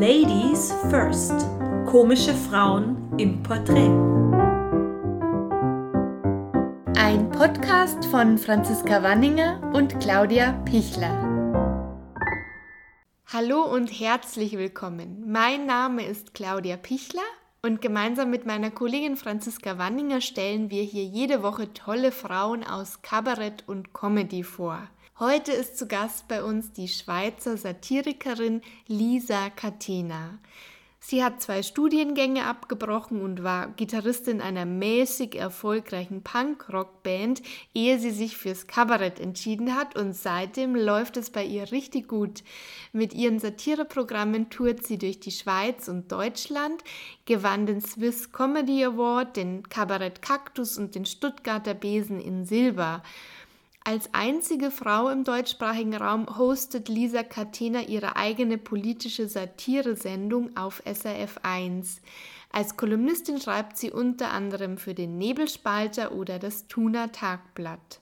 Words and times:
Ladies 0.00 0.72
First. 0.90 1.34
Komische 1.84 2.32
Frauen 2.32 3.12
im 3.18 3.42
Porträt. 3.42 3.90
Ein 6.96 7.28
Podcast 7.32 8.04
von 8.04 8.38
Franziska 8.38 9.02
Wanninger 9.02 9.60
und 9.74 9.98
Claudia 9.98 10.52
Pichler. 10.64 11.10
Hallo 13.26 13.64
und 13.64 13.88
herzlich 13.88 14.56
willkommen. 14.56 15.24
Mein 15.26 15.66
Name 15.66 16.06
ist 16.06 16.32
Claudia 16.32 16.76
Pichler 16.76 17.28
und 17.62 17.82
gemeinsam 17.82 18.30
mit 18.30 18.46
meiner 18.46 18.70
Kollegin 18.70 19.16
Franziska 19.16 19.78
Wanninger 19.78 20.20
stellen 20.20 20.70
wir 20.70 20.84
hier 20.84 21.02
jede 21.02 21.42
Woche 21.42 21.72
tolle 21.72 22.12
Frauen 22.12 22.62
aus 22.62 23.02
Kabarett 23.02 23.64
und 23.66 23.92
Comedy 23.94 24.44
vor. 24.44 24.78
Heute 25.20 25.50
ist 25.50 25.76
zu 25.76 25.88
Gast 25.88 26.28
bei 26.28 26.44
uns 26.44 26.70
die 26.70 26.86
Schweizer 26.86 27.56
Satirikerin 27.56 28.62
Lisa 28.86 29.50
Catena. 29.50 30.38
Sie 31.00 31.24
hat 31.24 31.42
zwei 31.42 31.64
Studiengänge 31.64 32.44
abgebrochen 32.44 33.22
und 33.22 33.42
war 33.42 33.66
Gitarristin 33.68 34.40
einer 34.40 34.64
mäßig 34.64 35.34
erfolgreichen 35.34 36.22
Punk-Rock-Band, 36.22 37.42
ehe 37.74 37.98
sie 37.98 38.12
sich 38.12 38.36
fürs 38.36 38.68
Kabarett 38.68 39.18
entschieden 39.18 39.74
hat 39.74 39.98
und 39.98 40.14
seitdem 40.14 40.76
läuft 40.76 41.16
es 41.16 41.30
bei 41.30 41.44
ihr 41.44 41.72
richtig 41.72 42.06
gut. 42.06 42.44
Mit 42.92 43.12
ihren 43.12 43.40
Satireprogrammen 43.40 44.50
tourt 44.50 44.86
sie 44.86 44.98
durch 44.98 45.18
die 45.18 45.32
Schweiz 45.32 45.88
und 45.88 46.12
Deutschland, 46.12 46.84
gewann 47.24 47.66
den 47.66 47.80
Swiss 47.80 48.30
Comedy 48.30 48.84
Award, 48.84 49.36
den 49.36 49.68
Kabarett 49.68 50.22
Kaktus 50.22 50.78
und 50.78 50.94
den 50.94 51.06
Stuttgarter 51.06 51.74
Besen 51.74 52.20
in 52.20 52.44
Silber. 52.44 53.02
Als 53.88 54.10
einzige 54.12 54.70
Frau 54.70 55.08
im 55.08 55.24
deutschsprachigen 55.24 55.94
Raum 55.96 56.36
hostet 56.36 56.90
Lisa 56.90 57.22
Catena 57.22 57.80
ihre 57.84 58.16
eigene 58.16 58.58
politische 58.58 59.28
Satiresendung 59.28 60.54
auf 60.58 60.82
SRF 60.84 61.40
1. 61.42 62.02
Als 62.52 62.76
Kolumnistin 62.76 63.40
schreibt 63.40 63.78
sie 63.78 63.90
unter 63.90 64.30
anderem 64.30 64.76
für 64.76 64.92
den 64.92 65.16
Nebelspalter 65.16 66.12
oder 66.12 66.38
das 66.38 66.66
Thuner 66.66 67.12
Tagblatt. 67.12 68.00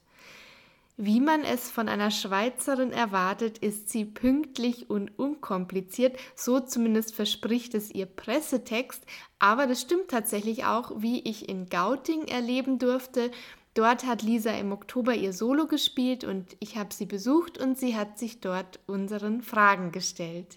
Wie 0.96 1.20
man 1.20 1.44
es 1.44 1.70
von 1.70 1.88
einer 1.88 2.10
Schweizerin 2.10 2.90
erwartet, 2.90 3.58
ist 3.58 3.88
sie 3.88 4.06
pünktlich 4.06 4.90
und 4.90 5.16
unkompliziert, 5.16 6.16
so 6.34 6.58
zumindest 6.58 7.14
verspricht 7.14 7.74
es 7.76 7.92
ihr 7.92 8.06
Pressetext, 8.06 9.04
aber 9.38 9.68
das 9.68 9.82
stimmt 9.82 10.08
tatsächlich 10.08 10.64
auch, 10.64 10.90
wie 10.96 11.20
ich 11.20 11.48
in 11.48 11.66
Gauting 11.68 12.24
erleben 12.24 12.80
durfte, 12.80 13.30
Dort 13.76 14.06
hat 14.06 14.22
Lisa 14.22 14.52
im 14.52 14.72
Oktober 14.72 15.14
ihr 15.14 15.34
Solo 15.34 15.66
gespielt 15.66 16.24
und 16.24 16.56
ich 16.60 16.78
habe 16.78 16.94
sie 16.94 17.04
besucht 17.04 17.58
und 17.58 17.78
sie 17.78 17.94
hat 17.94 18.18
sich 18.18 18.40
dort 18.40 18.80
unseren 18.86 19.42
Fragen 19.42 19.92
gestellt. 19.92 20.56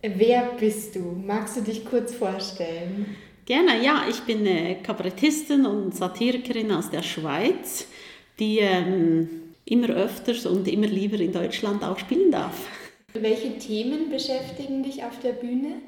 Wer 0.00 0.52
bist 0.60 0.94
du? 0.94 1.00
Magst 1.26 1.56
du 1.56 1.60
dich 1.60 1.84
kurz 1.84 2.14
vorstellen? 2.14 3.16
Gerne, 3.44 3.82
ja. 3.82 4.04
Ich 4.08 4.20
bin 4.20 4.46
eine 4.46 4.80
Kabarettistin 4.80 5.66
und 5.66 5.92
Satirikerin 5.92 6.70
aus 6.70 6.90
der 6.90 7.02
Schweiz, 7.02 7.88
die 8.38 8.60
ähm, 8.60 9.28
immer 9.64 9.88
öfters 9.88 10.46
und 10.46 10.68
immer 10.68 10.86
lieber 10.86 11.18
in 11.18 11.32
Deutschland 11.32 11.82
auch 11.82 11.98
spielen 11.98 12.30
darf. 12.30 12.68
Welche 13.12 13.58
Themen 13.58 14.08
beschäftigen 14.08 14.84
dich 14.84 15.02
auf 15.02 15.18
der 15.18 15.32
Bühne? 15.32 15.82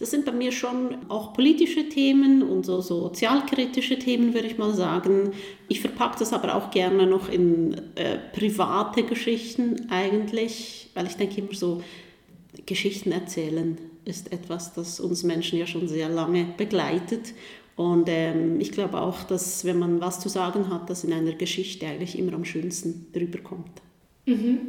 Das 0.00 0.10
sind 0.10 0.24
bei 0.24 0.32
mir 0.32 0.50
schon 0.50 0.96
auch 1.10 1.34
politische 1.34 1.90
Themen 1.90 2.42
und 2.42 2.64
so 2.64 2.80
sozialkritische 2.80 3.98
Themen, 3.98 4.32
würde 4.32 4.46
ich 4.46 4.56
mal 4.56 4.72
sagen. 4.72 5.32
Ich 5.68 5.82
verpacke 5.82 6.18
das 6.20 6.32
aber 6.32 6.54
auch 6.54 6.70
gerne 6.70 7.06
noch 7.06 7.28
in 7.28 7.74
äh, 7.96 8.16
private 8.32 9.02
Geschichten 9.02 9.88
eigentlich, 9.90 10.88
weil 10.94 11.06
ich 11.06 11.16
denke 11.16 11.42
immer 11.42 11.52
so, 11.52 11.82
Geschichten 12.64 13.12
erzählen 13.12 13.76
ist 14.06 14.32
etwas, 14.32 14.72
das 14.72 15.00
uns 15.00 15.22
Menschen 15.22 15.58
ja 15.58 15.66
schon 15.66 15.86
sehr 15.86 16.08
lange 16.08 16.46
begleitet. 16.56 17.34
Und 17.76 18.08
ähm, 18.08 18.58
ich 18.58 18.72
glaube 18.72 19.02
auch, 19.02 19.22
dass 19.24 19.66
wenn 19.66 19.78
man 19.78 20.00
was 20.00 20.18
zu 20.18 20.30
sagen 20.30 20.70
hat, 20.70 20.88
das 20.88 21.04
in 21.04 21.12
einer 21.12 21.32
Geschichte 21.32 21.86
eigentlich 21.86 22.18
immer 22.18 22.32
am 22.32 22.46
schönsten 22.46 23.06
rüberkommt. 23.14 23.82
Mhm. 24.24 24.60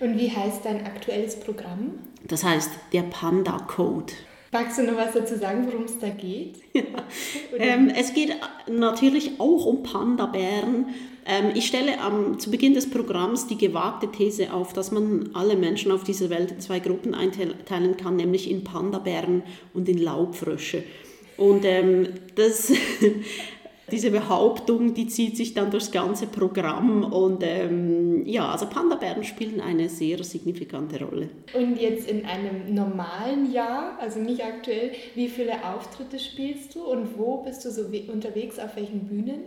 Und 0.00 0.18
wie 0.18 0.32
heißt 0.32 0.64
dein 0.64 0.84
aktuelles 0.84 1.38
Programm? 1.38 1.92
Das 2.26 2.42
heißt 2.42 2.70
der 2.92 3.02
Panda 3.02 3.58
Code. 3.68 4.12
Magst 4.54 4.78
du 4.78 4.84
noch 4.84 4.96
was 4.96 5.12
dazu 5.12 5.36
sagen, 5.36 5.66
worum 5.66 5.82
es 5.82 5.98
da 5.98 6.08
geht? 6.08 6.60
Ja. 6.74 6.82
Ähm, 7.58 7.88
es 7.88 8.14
geht 8.14 8.36
natürlich 8.68 9.38
auch 9.38 9.66
um 9.66 9.82
Panda-Bären. 9.82 10.86
Ähm, 11.26 11.50
ich 11.54 11.66
stelle 11.66 12.00
am, 12.00 12.38
zu 12.38 12.50
Beginn 12.50 12.74
des 12.74 12.88
Programms 12.88 13.48
die 13.48 13.58
gewagte 13.58 14.10
These 14.10 14.52
auf, 14.52 14.72
dass 14.72 14.92
man 14.92 15.30
alle 15.34 15.56
Menschen 15.56 15.90
auf 15.90 16.04
dieser 16.04 16.30
Welt 16.30 16.52
in 16.52 16.60
zwei 16.60 16.78
Gruppen 16.78 17.14
einteilen 17.14 17.96
kann, 17.96 18.16
nämlich 18.16 18.48
in 18.48 18.62
Panda-Bären 18.62 19.42
und 19.72 19.88
in 19.88 19.98
Laubfrösche. 19.98 20.84
Und 21.36 21.64
ähm, 21.64 22.08
das 22.36 22.72
diese 23.90 24.10
Behauptung, 24.10 24.94
die 24.94 25.06
zieht 25.06 25.36
sich 25.36 25.54
dann 25.54 25.70
durchs 25.70 25.90
ganze 25.90 26.26
Programm 26.26 27.04
und 27.04 27.42
ähm, 27.42 28.24
ja, 28.26 28.50
also 28.50 28.66
Panda-Bären 28.66 29.24
spielen 29.24 29.60
eine 29.60 29.88
sehr 29.88 30.22
signifikante 30.24 31.04
Rolle. 31.04 31.28
Und 31.52 31.80
jetzt 31.80 32.08
in 32.08 32.24
einem 32.24 32.74
normalen 32.74 33.52
Jahr, 33.52 33.98
also 34.00 34.20
nicht 34.20 34.42
aktuell, 34.42 34.92
wie 35.14 35.28
viele 35.28 35.64
Auftritte 35.64 36.18
spielst 36.18 36.74
du 36.74 36.84
und 36.84 37.18
wo 37.18 37.38
bist 37.38 37.64
du 37.64 37.70
so 37.70 37.82
unterwegs, 38.10 38.58
auf 38.58 38.76
welchen 38.76 39.06
Bühnen? 39.06 39.40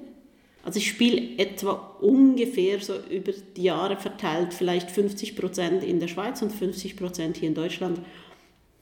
Also 0.64 0.80
ich 0.80 0.90
spiele 0.90 1.38
etwa 1.38 1.96
ungefähr 2.02 2.80
so 2.80 2.96
über 3.10 3.32
die 3.56 3.64
Jahre 3.64 3.96
verteilt, 3.96 4.54
vielleicht 4.54 4.92
50 4.92 5.36
Prozent 5.36 5.84
in 5.84 6.00
der 6.00 6.10
Schweiz 6.10 6.42
und 6.42 6.52
50 6.52 6.98
Prozent 6.98 7.38
hier 7.38 7.48
in 7.48 7.56
Deutschland. 7.56 8.02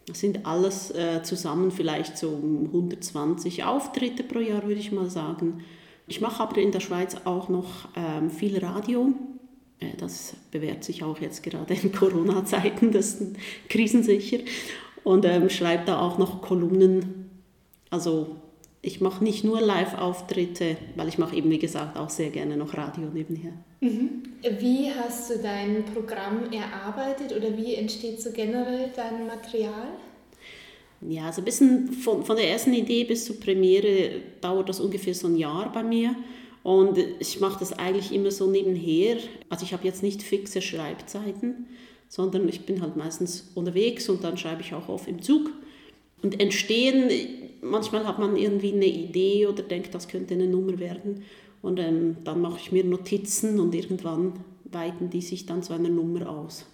Das 0.08 0.20
sind 0.20 0.46
alles 0.46 0.92
äh, 0.92 1.24
zusammen 1.24 1.72
vielleicht 1.72 2.18
so 2.18 2.36
120 2.36 3.64
Auftritte 3.64 4.24
pro 4.24 4.40
Jahr, 4.40 4.64
würde 4.64 4.80
ich 4.80 4.92
mal 4.92 5.10
sagen. 5.10 5.64
Ich 6.08 6.22
mache 6.22 6.44
aber 6.44 6.58
in 6.58 6.72
der 6.72 6.80
Schweiz 6.80 7.18
auch 7.26 7.50
noch 7.50 7.90
ähm, 7.96 8.30
viel 8.30 8.64
Radio. 8.64 9.14
Äh, 9.80 9.98
das 9.98 10.36
bewährt 10.52 10.84
sich 10.84 11.04
auch 11.04 11.20
jetzt 11.20 11.42
gerade 11.42 11.74
in 11.74 11.92
Corona-Zeiten, 11.94 12.92
das 12.92 13.16
ist 13.16 13.36
krisensicher. 13.68 14.40
Und 15.04 15.26
ähm, 15.26 15.50
schreibe 15.50 15.86
da 15.86 16.00
auch 16.00 16.18
noch 16.18 16.42
Kolumnen. 16.42 17.30
Also 17.90 18.36
ich 18.86 19.02
mache 19.02 19.24
nicht 19.24 19.44
nur 19.44 19.62
Live-Auftritte, 19.62 20.78
weil 20.96 21.08
ich 21.08 21.18
mache 21.18 21.36
eben, 21.36 21.50
wie 21.50 21.58
gesagt, 21.58 21.98
auch 21.98 22.12
sehr 22.12 22.30
gerne 22.30 22.56
noch 22.56 22.78
Radio 22.78 23.08
nebenher. 23.12 23.54
Mhm. 23.82 24.22
Wie 24.60 24.92
hast 24.92 25.32
du 25.32 25.40
dein 25.40 25.84
Programm 25.86 26.52
erarbeitet 26.52 27.36
oder 27.36 27.58
wie 27.58 27.74
entsteht 27.74 28.22
so 28.22 28.32
generell 28.32 28.92
dein 28.96 29.26
Material? 29.26 29.88
Ja, 31.02 31.26
also 31.26 31.42
ein 31.42 31.46
bisschen 31.46 31.94
von, 31.94 32.24
von 32.24 32.36
der 32.36 32.48
ersten 32.52 32.74
Idee 32.74 33.06
bis 33.06 33.26
zur 33.26 33.40
Premiere 33.40 34.22
dauert 34.40 34.70
das 34.70 34.80
ungefähr 34.80 35.16
so 35.16 35.28
ein 35.28 35.38
Jahr 35.38 35.72
bei 35.74 35.82
mir. 35.82 36.16
Und 36.62 37.00
ich 37.20 37.40
mache 37.40 37.58
das 37.60 37.74
eigentlich 37.74 38.14
immer 38.14 38.30
so 38.30 38.46
nebenher. 38.46 39.18
Also 39.50 39.66
ich 39.66 39.74
habe 39.74 39.84
jetzt 39.84 40.04
nicht 40.04 40.22
fixe 40.22 40.62
Schreibzeiten, 40.62 41.66
sondern 42.08 42.48
ich 42.48 42.68
bin 42.68 42.84
halt 42.84 42.98
meistens 42.98 43.52
unterwegs 43.56 44.10
und 44.10 44.24
dann 44.24 44.38
schreibe 44.38 44.62
ich 44.62 44.76
auch 44.76 44.90
oft 44.90 45.08
im 45.08 45.24
Zug. 45.24 45.50
Und 46.22 46.40
entstehen 46.40 47.10
manchmal 47.66 48.06
hat 48.06 48.20
man 48.20 48.36
irgendwie 48.36 48.74
eine 48.74 48.86
Idee 48.86 49.48
oder 49.48 49.64
denkt, 49.64 49.94
das 49.94 50.08
könnte 50.08 50.34
eine 50.34 50.48
Nummer 50.48 50.80
werden. 50.80 51.24
Und 51.62 51.80
ähm, 51.80 52.18
dann 52.24 52.42
mache 52.42 52.60
ich 52.60 52.72
mir 52.72 52.84
Notizen 52.84 53.60
und 53.60 53.74
irgendwann 53.74 54.34
weiten 54.66 55.10
die 55.10 55.22
sich 55.22 55.46
dann 55.46 55.64
zu 55.64 55.74
einer 55.74 55.90
Nummer 55.90 56.30
aus. 56.30 56.66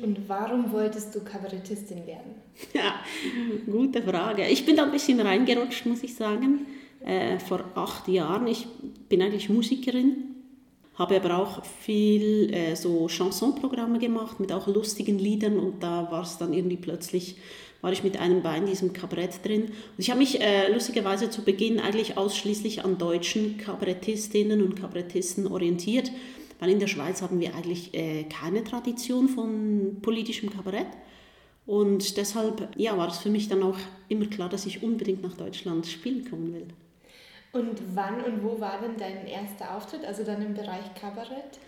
Und 0.00 0.28
warum 0.28 0.70
wolltest 0.72 1.14
du 1.14 1.20
Kabarettistin 1.20 2.06
werden? 2.06 2.34
Ja, 2.74 3.00
gute 3.70 4.02
Frage. 4.02 4.46
Ich 4.48 4.64
bin 4.66 4.76
da 4.76 4.84
ein 4.84 4.92
bisschen 4.92 5.20
reingerutscht, 5.20 5.86
muss 5.86 6.02
ich 6.02 6.14
sagen, 6.14 6.66
äh, 7.04 7.38
vor 7.38 7.64
acht 7.74 8.06
Jahren. 8.08 8.46
Ich 8.46 8.66
bin 9.08 9.22
eigentlich 9.22 9.48
Musikerin, 9.48 10.35
habe 10.96 11.16
aber 11.16 11.38
auch 11.38 11.64
viel 11.64 12.52
äh, 12.52 12.74
so 12.74 13.08
Chansonprogramme 13.08 13.98
gemacht 13.98 14.40
mit 14.40 14.52
auch 14.52 14.66
lustigen 14.66 15.18
Liedern 15.18 15.58
und 15.58 15.82
da 15.82 16.10
war 16.10 16.22
es 16.22 16.38
dann 16.38 16.52
irgendwie 16.52 16.76
plötzlich 16.76 17.36
war 17.82 17.92
ich 17.92 18.02
mit 18.02 18.16
einem 18.18 18.42
Bein 18.42 18.62
in 18.62 18.70
diesem 18.70 18.92
Kabarett 18.92 19.44
drin. 19.44 19.64
Und 19.64 19.98
ich 19.98 20.10
habe 20.10 20.18
mich 20.18 20.40
äh, 20.40 20.72
lustigerweise 20.72 21.30
zu 21.30 21.42
Beginn 21.42 21.78
eigentlich 21.78 22.16
ausschließlich 22.16 22.84
an 22.84 22.98
deutschen 22.98 23.58
Kabarettistinnen 23.58 24.62
und 24.62 24.74
Kabarettisten 24.74 25.46
orientiert, 25.46 26.10
weil 26.58 26.70
in 26.70 26.80
der 26.80 26.86
Schweiz 26.88 27.22
haben 27.22 27.38
wir 27.38 27.54
eigentlich 27.54 27.94
äh, 27.94 28.24
keine 28.24 28.64
Tradition 28.64 29.28
von 29.28 29.98
politischem 30.02 30.50
Kabarett. 30.50 30.88
Und 31.66 32.16
deshalb 32.16 32.70
ja, 32.76 32.96
war 32.96 33.08
es 33.08 33.18
für 33.18 33.30
mich 33.30 33.48
dann 33.48 33.62
auch 33.62 33.78
immer 34.08 34.26
klar, 34.26 34.48
dass 34.48 34.66
ich 34.66 34.82
unbedingt 34.82 35.22
nach 35.22 35.36
Deutschland 35.36 35.86
spielen 35.86 36.28
kommen 36.28 36.54
will. 36.54 36.66
Und 37.56 37.80
wann 37.94 38.22
und 38.22 38.42
wo 38.42 38.60
war 38.60 38.80
denn 38.80 38.98
dein 38.98 39.26
erster 39.26 39.74
Auftritt, 39.74 40.04
also 40.04 40.24
dann 40.24 40.42
im 40.42 40.52
Bereich 40.52 40.94
Kabarett? 40.94 41.58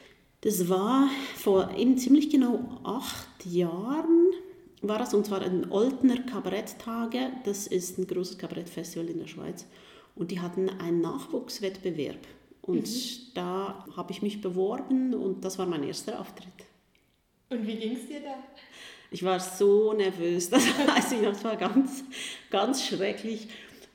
Das 0.43 0.69
war 0.69 1.08
vor 1.37 1.70
eben 1.76 1.96
ziemlich 1.96 2.29
genau 2.29 2.61
acht 2.85 3.46
Jahren 3.46 4.32
war 4.82 4.99
das, 4.99 5.14
und 5.14 5.26
zwar 5.26 5.44
in 5.44 5.73
Oltner 5.73 6.19
Kabaretttage. 6.19 7.32
Das 7.44 7.67
ist 7.67 7.99
ein 7.99 8.06
großes 8.06 8.38
Kabarettfestival 8.38 9.08
in 9.08 9.19
der 9.19 9.26
Schweiz. 9.26 9.67
Und 10.14 10.31
die 10.31 10.40
hatten 10.40 10.69
einen 10.69 11.00
Nachwuchswettbewerb. 11.00 12.19
Und 12.62 12.87
mhm. 12.87 13.32
da 13.35 13.87
habe 13.96 14.12
ich 14.12 14.23
mich 14.23 14.40
beworben 14.40 15.14
und 15.14 15.44
das 15.44 15.58
war 15.58 15.67
mein 15.67 15.82
erster 15.82 16.20
Auftritt. 16.20 16.52
Und 17.49 17.67
wie 17.67 17.76
ging 17.76 17.96
es 17.96 18.06
dir 18.06 18.20
da? 18.20 18.35
Ich 19.11 19.23
war 19.23 19.40
so 19.40 19.94
nervös, 19.94 20.50
das 20.50 20.64
weiß 20.67 21.12
ich 21.12 21.23
noch, 21.23 21.43
war 21.43 21.56
ganz, 21.56 22.05
ganz 22.50 22.87
schrecklich. 22.87 23.49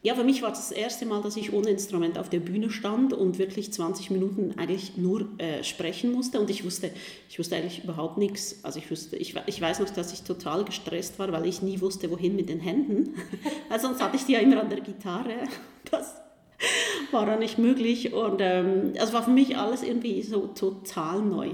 Ja, 0.05 0.15
für 0.15 0.25
mich 0.25 0.41
war 0.41 0.50
das 0.50 0.67
das 0.67 0.77
erste 0.77 1.05
Mal, 1.05 1.21
dass 1.21 1.38
ich 1.38 1.53
ohne 1.53 1.69
Instrument 1.69 2.17
auf 2.17 2.29
der 2.29 2.41
Bühne 2.41 2.69
stand 2.69 3.13
und 3.13 3.38
wirklich 3.38 3.71
20 3.71 4.11
Minuten 4.11 4.53
eigentlich 4.57 4.97
nur 4.97 5.29
äh, 5.38 5.63
sprechen 5.63 6.11
musste 6.11 6.41
und 6.41 6.50
ich 6.50 6.65
wusste, 6.65 6.91
ich 7.29 7.39
wusste 7.39 7.55
eigentlich 7.55 7.85
überhaupt 7.85 8.17
nichts. 8.17 8.59
Also 8.63 8.79
ich 8.79 8.91
wusste, 8.91 9.15
ich, 9.15 9.33
ich 9.45 9.61
weiß 9.61 9.79
noch, 9.79 9.89
dass 9.89 10.11
ich 10.11 10.23
total 10.23 10.65
gestresst 10.65 11.19
war, 11.19 11.31
weil 11.31 11.45
ich 11.45 11.61
nie 11.61 11.79
wusste, 11.79 12.11
wohin 12.11 12.35
mit 12.35 12.50
den 12.50 12.59
Händen. 12.59 13.15
Also 13.69 13.88
sonst 13.88 14.03
hatte 14.03 14.17
ich 14.17 14.25
die 14.25 14.33
ja 14.33 14.39
immer 14.39 14.61
an 14.61 14.69
der 14.69 14.81
Gitarre. 14.81 15.35
Das 15.89 16.15
war 17.11 17.25
dann 17.25 17.39
nicht 17.39 17.57
möglich 17.57 18.13
und 18.13 18.39
ähm, 18.39 18.91
es 18.94 19.01
also 19.01 19.13
war 19.13 19.23
für 19.23 19.31
mich 19.31 19.57
alles 19.57 19.83
irgendwie 19.83 20.21
so 20.21 20.47
total 20.47 21.21
neu. 21.21 21.51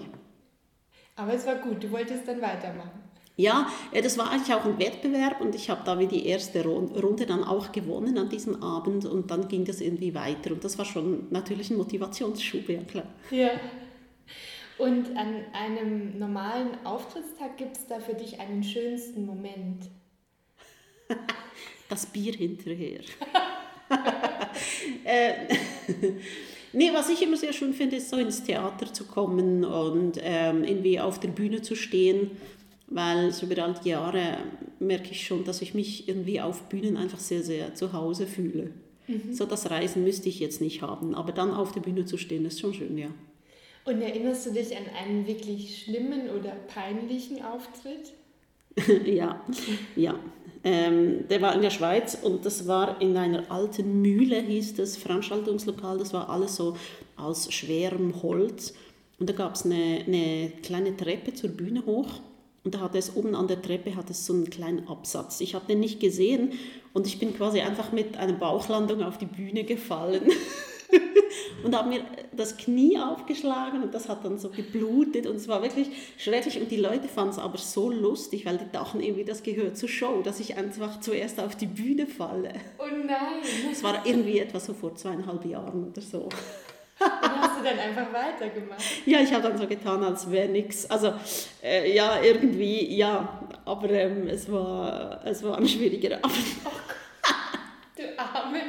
Aber 1.16 1.34
es 1.34 1.46
war 1.46 1.56
gut, 1.56 1.84
du 1.84 1.92
wolltest 1.92 2.28
dann 2.28 2.42
weitermachen. 2.42 3.09
Ja, 3.40 3.72
äh, 3.94 4.02
das 4.02 4.18
war 4.18 4.32
eigentlich 4.32 4.54
auch 4.54 4.66
ein 4.66 4.78
Wettbewerb 4.80 5.40
und 5.40 5.56
ich 5.56 5.70
habe 5.70 5.82
da 5.86 5.98
wie 5.98 6.08
die 6.08 6.28
erste 6.28 6.62
Runde 6.62 7.26
dann 7.26 7.46
auch 7.46 7.72
gewonnen 7.72 8.18
an 8.18 8.28
diesem 8.28 8.62
Abend 8.62 9.06
und 9.06 9.32
dann 9.32 9.48
ging 9.48 9.64
das 9.64 9.80
irgendwie 9.80 10.14
weiter 10.14 10.52
und 10.52 10.66
das 10.66 10.78
war 10.78 10.84
schon 10.84 11.28
natürlich 11.30 11.70
ein 11.70 11.78
Motivationsschub, 11.78 12.68
ja 12.68 12.82
klar. 12.82 13.06
Ja. 13.32 13.52
Und 14.78 15.16
an 15.16 15.46
einem 15.54 16.20
normalen 16.20 16.86
Auftrittstag 16.86 17.56
gibt 17.56 17.78
es 17.78 17.88
da 17.88 18.02
für 18.02 18.14
dich 18.14 18.42
einen 18.42 18.62
schönsten 18.62 19.26
Moment? 19.26 19.86
Das 21.88 22.06
Bier 22.08 22.34
hinterher. 22.34 23.00
äh, 25.06 25.34
nee, 26.74 26.92
was 26.94 27.10
ich 27.10 27.22
immer 27.22 27.38
sehr 27.38 27.54
schön 27.54 27.74
finde, 27.74 27.96
ist 27.96 28.10
so 28.10 28.18
ins 28.18 28.44
Theater 28.44 28.94
zu 28.94 29.06
kommen 29.06 29.64
und 29.64 30.20
ähm, 30.22 30.66
irgendwie 30.66 31.00
auf 31.00 31.22
der 31.22 31.30
Bühne 31.30 31.62
zu 31.62 31.76
stehen 31.76 32.32
weil 32.90 33.32
so 33.32 33.46
über 33.46 33.64
all 33.64 33.76
die 33.84 33.90
Jahre 33.90 34.38
merke 34.80 35.12
ich 35.12 35.26
schon, 35.26 35.44
dass 35.44 35.62
ich 35.62 35.74
mich 35.74 36.08
irgendwie 36.08 36.42
auf 36.42 36.64
Bühnen 36.64 36.98
einfach 36.98 37.20
sehr, 37.20 37.44
sehr 37.44 37.76
zu 37.76 37.94
Hause 37.94 38.26
fühle. 38.26 38.72
Mhm. 39.08 39.34
So 39.34 39.46
das 39.46 39.70
Reisen 39.70 40.04
müsste 40.04 40.30
ich 40.30 40.40
jetzt 40.40 40.62
nicht 40.62 40.82
haben, 40.82 41.16
aber 41.16 41.32
dann 41.32 41.52
auf 41.52 41.72
der 41.72 41.82
Bühne 41.82 42.06
zu 42.06 42.18
stehen, 42.18 42.46
ist 42.46 42.60
schon 42.60 42.74
schön, 42.74 42.98
ja. 42.98 43.10
Und 43.86 44.02
erinnerst 44.02 44.46
du 44.46 44.52
dich 44.52 44.76
an 44.76 44.84
einen 44.98 45.26
wirklich 45.26 45.84
schlimmen 45.84 46.30
oder 46.30 46.52
peinlichen 46.74 47.44
Auftritt? 47.44 48.14
ja, 49.06 49.44
ja. 49.96 50.16
Ähm, 50.64 51.28
der 51.30 51.42
war 51.42 51.56
in 51.56 51.62
der 51.62 51.70
Schweiz 51.70 52.18
und 52.22 52.46
das 52.46 52.68
war 52.68 53.02
in 53.02 53.16
einer 53.16 53.50
alten 53.50 54.02
Mühle, 54.02 54.42
hieß 54.42 54.76
das 54.76 54.98
Veranstaltungslokal. 54.98 55.98
Das 55.98 56.14
war 56.14 56.30
alles 56.30 56.58
so 56.58 56.76
aus 57.16 57.52
schwerem 57.54 58.22
Holz. 58.22 58.74
Und 59.20 59.30
da 59.30 59.34
gab 59.34 59.56
es 59.56 59.66
eine, 59.66 60.04
eine 60.06 60.52
kleine 60.62 60.96
Treppe 60.98 61.34
zur 61.34 61.50
Bühne 61.52 61.86
hoch 61.86 62.22
und 62.64 62.76
da 62.76 62.82
hatte 62.82 62.98
es 62.98 63.16
oben 63.16 63.36
an 63.36 63.48
der 63.48 63.62
Treppe 63.62 63.96
hat 63.96 64.10
es 64.10 64.26
so 64.26 64.34
einen 64.34 64.50
kleinen 64.50 64.88
Absatz. 64.88 65.40
Ich 65.42 65.56
habe 65.56 65.66
den 65.68 65.80
nicht 65.80 66.00
gesehen 66.00 66.54
und 66.94 67.08
ich 67.08 67.20
bin 67.20 67.36
quasi 67.36 67.62
einfach 67.62 67.92
mit 67.92 68.18
einer 68.18 68.34
Bauchlandung 68.34 69.04
auf 69.04 69.18
die 69.18 69.26
Bühne 69.26 69.64
gefallen 69.64 70.24
und 71.64 71.76
habe 71.76 71.90
mir 71.90 72.02
das 72.36 72.58
Knie 72.58 72.98
aufgeschlagen 73.00 73.84
und 73.84 73.94
das 73.94 74.10
hat 74.10 74.26
dann 74.26 74.38
so 74.38 74.50
geblutet 74.50 75.26
und 75.28 75.38
es 75.38 75.48
war 75.48 75.62
wirklich 75.62 75.90
schrecklich 76.18 76.60
und 76.60 76.70
die 76.70 76.78
Leute 76.78 77.08
fanden 77.08 77.32
es 77.32 77.40
aber 77.40 77.58
so 77.58 77.90
lustig, 77.90 78.46
weil 78.46 78.58
die 78.58 78.72
dachten 78.72 79.00
irgendwie, 79.00 79.26
das 79.26 79.44
gehört 79.44 79.78
zur 79.78 79.90
Show, 79.90 80.22
dass 80.22 80.40
ich 80.40 80.58
einfach 80.58 81.00
zuerst 81.00 81.40
auf 81.40 81.56
die 81.56 81.68
Bühne 81.68 82.08
falle. 82.08 82.54
Oh 82.78 82.84
nein! 83.06 83.42
Es 83.72 83.84
war 83.84 84.06
irgendwie 84.06 84.40
etwa 84.40 84.60
so 84.60 84.74
vor 84.74 84.96
zweieinhalb 84.96 85.46
Jahren 85.46 85.90
oder 85.90 86.02
so. 86.02 86.30
Und 87.00 87.42
hast 87.42 87.60
du 87.60 87.64
dann 87.64 87.80
einfach 87.80 88.12
weitergemacht? 88.14 88.82
Ja, 89.06 89.20
ich 89.20 89.34
habe 89.34 89.44
dann 89.44 89.58
so 89.58 89.68
getan, 89.68 90.04
als 90.04 90.30
wäre 90.30 90.50
nichts. 90.50 90.90
Also, 90.90 91.14
äh, 91.64 91.94
ja, 91.94 92.22
irgendwie, 92.22 92.96
ja. 92.96 93.40
Aber 93.66 93.90
ähm, 93.90 94.28
es, 94.28 94.52
war, 94.52 95.22
es 95.26 95.44
war 95.44 95.58
ein 95.58 95.68
schwieriger 95.68 96.18
Abend. 96.18 96.36
Oh 96.66 96.70
du 97.96 98.20
Arme. 98.20 98.62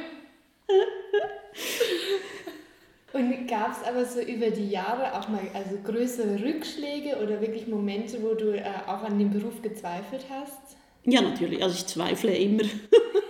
Und 3.13 3.47
gab 3.47 3.71
es 3.71 3.85
aber 3.85 4.05
so 4.05 4.21
über 4.21 4.51
die 4.51 4.69
Jahre 4.69 5.13
auch 5.13 5.27
mal 5.27 5.41
also 5.53 5.77
größere 5.83 6.41
Rückschläge 6.41 7.17
oder 7.21 7.41
wirklich 7.41 7.67
Momente, 7.67 8.23
wo 8.23 8.33
du 8.35 8.55
äh, 8.55 8.63
auch 8.87 9.03
an 9.03 9.19
dem 9.19 9.31
Beruf 9.31 9.61
gezweifelt 9.61 10.25
hast? 10.29 10.77
Ja, 11.03 11.21
natürlich. 11.21 11.61
Also 11.61 11.75
ich 11.75 11.87
zweifle 11.87 12.33
immer. 12.33 12.63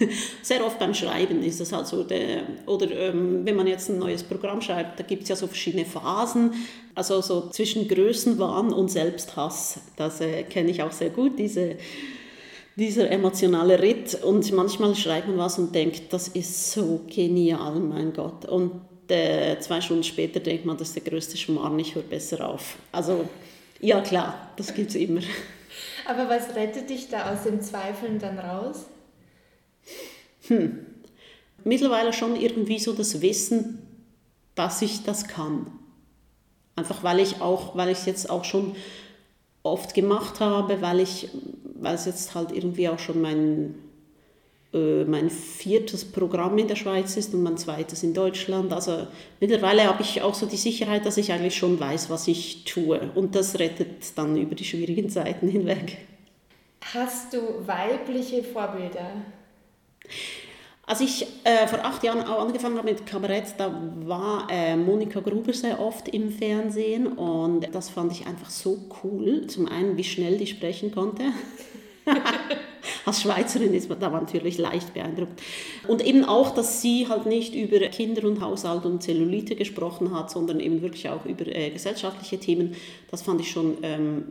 Sehr 0.42 0.64
oft 0.64 0.78
beim 0.78 0.94
Schreiben 0.94 1.42
ist 1.42 1.60
es 1.60 1.72
halt 1.72 1.86
so, 1.86 2.04
der, 2.04 2.42
oder 2.66 2.90
ähm, 2.90 3.44
wenn 3.44 3.56
man 3.56 3.66
jetzt 3.66 3.88
ein 3.88 3.98
neues 3.98 4.22
Programm 4.22 4.60
schreibt, 4.60 4.98
da 4.98 5.04
gibt 5.04 5.24
es 5.24 5.28
ja 5.28 5.36
so 5.36 5.46
verschiedene 5.46 5.84
Phasen, 5.84 6.52
also 6.94 7.20
so 7.20 7.48
zwischen 7.50 7.88
Größenwahn 7.88 8.72
und 8.72 8.90
Selbsthass, 8.90 9.80
das 9.96 10.20
äh, 10.20 10.42
kenne 10.44 10.70
ich 10.70 10.82
auch 10.82 10.92
sehr 10.92 11.10
gut, 11.10 11.38
diese, 11.38 11.76
dieser 12.76 13.10
emotionale 13.10 13.80
Ritt 13.80 14.22
und 14.22 14.50
manchmal 14.52 14.94
schreibt 14.94 15.28
man 15.28 15.38
was 15.38 15.58
und 15.58 15.74
denkt, 15.74 16.12
das 16.12 16.28
ist 16.28 16.72
so 16.72 17.00
genial, 17.08 17.78
mein 17.80 18.12
Gott, 18.12 18.44
und 18.46 18.72
äh, 19.08 19.58
zwei 19.60 19.80
Stunden 19.80 20.04
später 20.04 20.40
denkt 20.40 20.64
man, 20.64 20.76
das 20.76 20.88
ist 20.88 20.96
der 20.96 21.10
größte 21.10 21.36
Schmarrn, 21.36 21.78
ich 21.78 21.94
höre 21.94 22.02
besser 22.02 22.48
auf. 22.48 22.76
Also 22.92 23.28
ja 23.80 24.00
klar, 24.00 24.50
das 24.56 24.72
gibt 24.74 24.90
es 24.90 24.96
immer. 24.96 25.20
Aber 26.06 26.28
was 26.28 26.54
rettet 26.54 26.90
dich 26.90 27.08
da 27.08 27.32
aus 27.32 27.44
dem 27.44 27.60
Zweifeln 27.60 28.18
dann 28.18 28.38
raus? 28.38 28.86
Hm. 30.50 30.84
Mittlerweile 31.64 32.12
schon 32.12 32.36
irgendwie 32.36 32.78
so 32.78 32.92
das 32.92 33.22
Wissen, 33.22 33.78
dass 34.54 34.82
ich 34.82 35.04
das 35.04 35.28
kann. 35.28 35.66
Einfach 36.76 37.02
weil 37.02 37.20
ich 37.20 37.40
auch, 37.40 37.76
weil 37.76 37.90
ich 37.90 37.98
es 37.98 38.06
jetzt 38.06 38.30
auch 38.30 38.44
schon 38.44 38.74
oft 39.62 39.94
gemacht 39.94 40.40
habe, 40.40 40.82
weil 40.82 41.00
ich, 41.00 41.28
weil 41.74 41.94
es 41.94 42.06
jetzt 42.06 42.34
halt 42.34 42.50
irgendwie 42.50 42.88
auch 42.88 42.98
schon 42.98 43.20
mein, 43.20 43.74
äh, 44.72 45.04
mein 45.04 45.30
viertes 45.30 46.04
Programm 46.04 46.58
in 46.58 46.66
der 46.66 46.76
Schweiz 46.76 47.16
ist 47.16 47.32
und 47.34 47.42
mein 47.42 47.58
zweites 47.58 48.02
in 48.02 48.14
Deutschland. 48.14 48.72
Also 48.72 49.06
mittlerweile 49.38 49.84
habe 49.84 50.02
ich 50.02 50.22
auch 50.22 50.34
so 50.34 50.46
die 50.46 50.56
Sicherheit, 50.56 51.06
dass 51.06 51.18
ich 51.18 51.32
eigentlich 51.32 51.56
schon 51.56 51.78
weiß, 51.78 52.10
was 52.10 52.26
ich 52.26 52.64
tue. 52.64 53.10
Und 53.14 53.34
das 53.34 53.58
rettet 53.58 54.16
dann 54.16 54.36
über 54.36 54.54
die 54.54 54.64
schwierigen 54.64 55.10
Zeiten 55.10 55.48
hinweg. 55.48 55.98
Hast 56.94 57.34
du 57.34 57.38
weibliche 57.66 58.42
Vorbilder? 58.42 59.12
Als 60.90 61.00
ich 61.00 61.24
äh, 61.44 61.68
vor 61.68 61.84
acht 61.84 62.02
Jahren 62.02 62.26
auch 62.26 62.40
angefangen 62.40 62.76
habe 62.76 62.90
mit 62.90 63.06
Kabarett, 63.06 63.54
da 63.58 63.72
war 64.06 64.48
äh, 64.50 64.74
Monika 64.74 65.20
Gruber 65.20 65.52
sehr 65.52 65.78
oft 65.78 66.08
im 66.08 66.32
Fernsehen 66.32 67.06
und 67.06 67.72
das 67.72 67.88
fand 67.88 68.10
ich 68.10 68.26
einfach 68.26 68.50
so 68.50 68.76
cool. 69.04 69.46
Zum 69.46 69.68
einen, 69.68 69.96
wie 69.96 70.02
schnell 70.02 70.36
die 70.36 70.48
sprechen 70.48 70.90
konnte. 70.90 71.26
Als 73.06 73.22
Schweizerin 73.22 73.72
ist 73.72 73.88
man 73.88 74.00
da 74.00 74.10
natürlich 74.10 74.58
leicht 74.58 74.92
beeindruckt. 74.92 75.40
Und 75.86 76.04
eben 76.04 76.24
auch, 76.24 76.52
dass 76.52 76.82
sie 76.82 77.06
halt 77.08 77.24
nicht 77.24 77.54
über 77.54 77.78
Kinder 77.86 78.26
und 78.26 78.40
Haushalt 78.40 78.84
und 78.84 79.00
Zellulite 79.00 79.54
gesprochen 79.54 80.12
hat, 80.12 80.32
sondern 80.32 80.58
eben 80.58 80.82
wirklich 80.82 81.08
auch 81.08 81.24
über 81.24 81.46
äh, 81.46 81.70
gesellschaftliche 81.70 82.40
Themen. 82.40 82.74
Das 83.12 83.22
fand 83.22 83.40
ich 83.40 83.52
schon 83.52 83.76
ähm, 83.82 84.24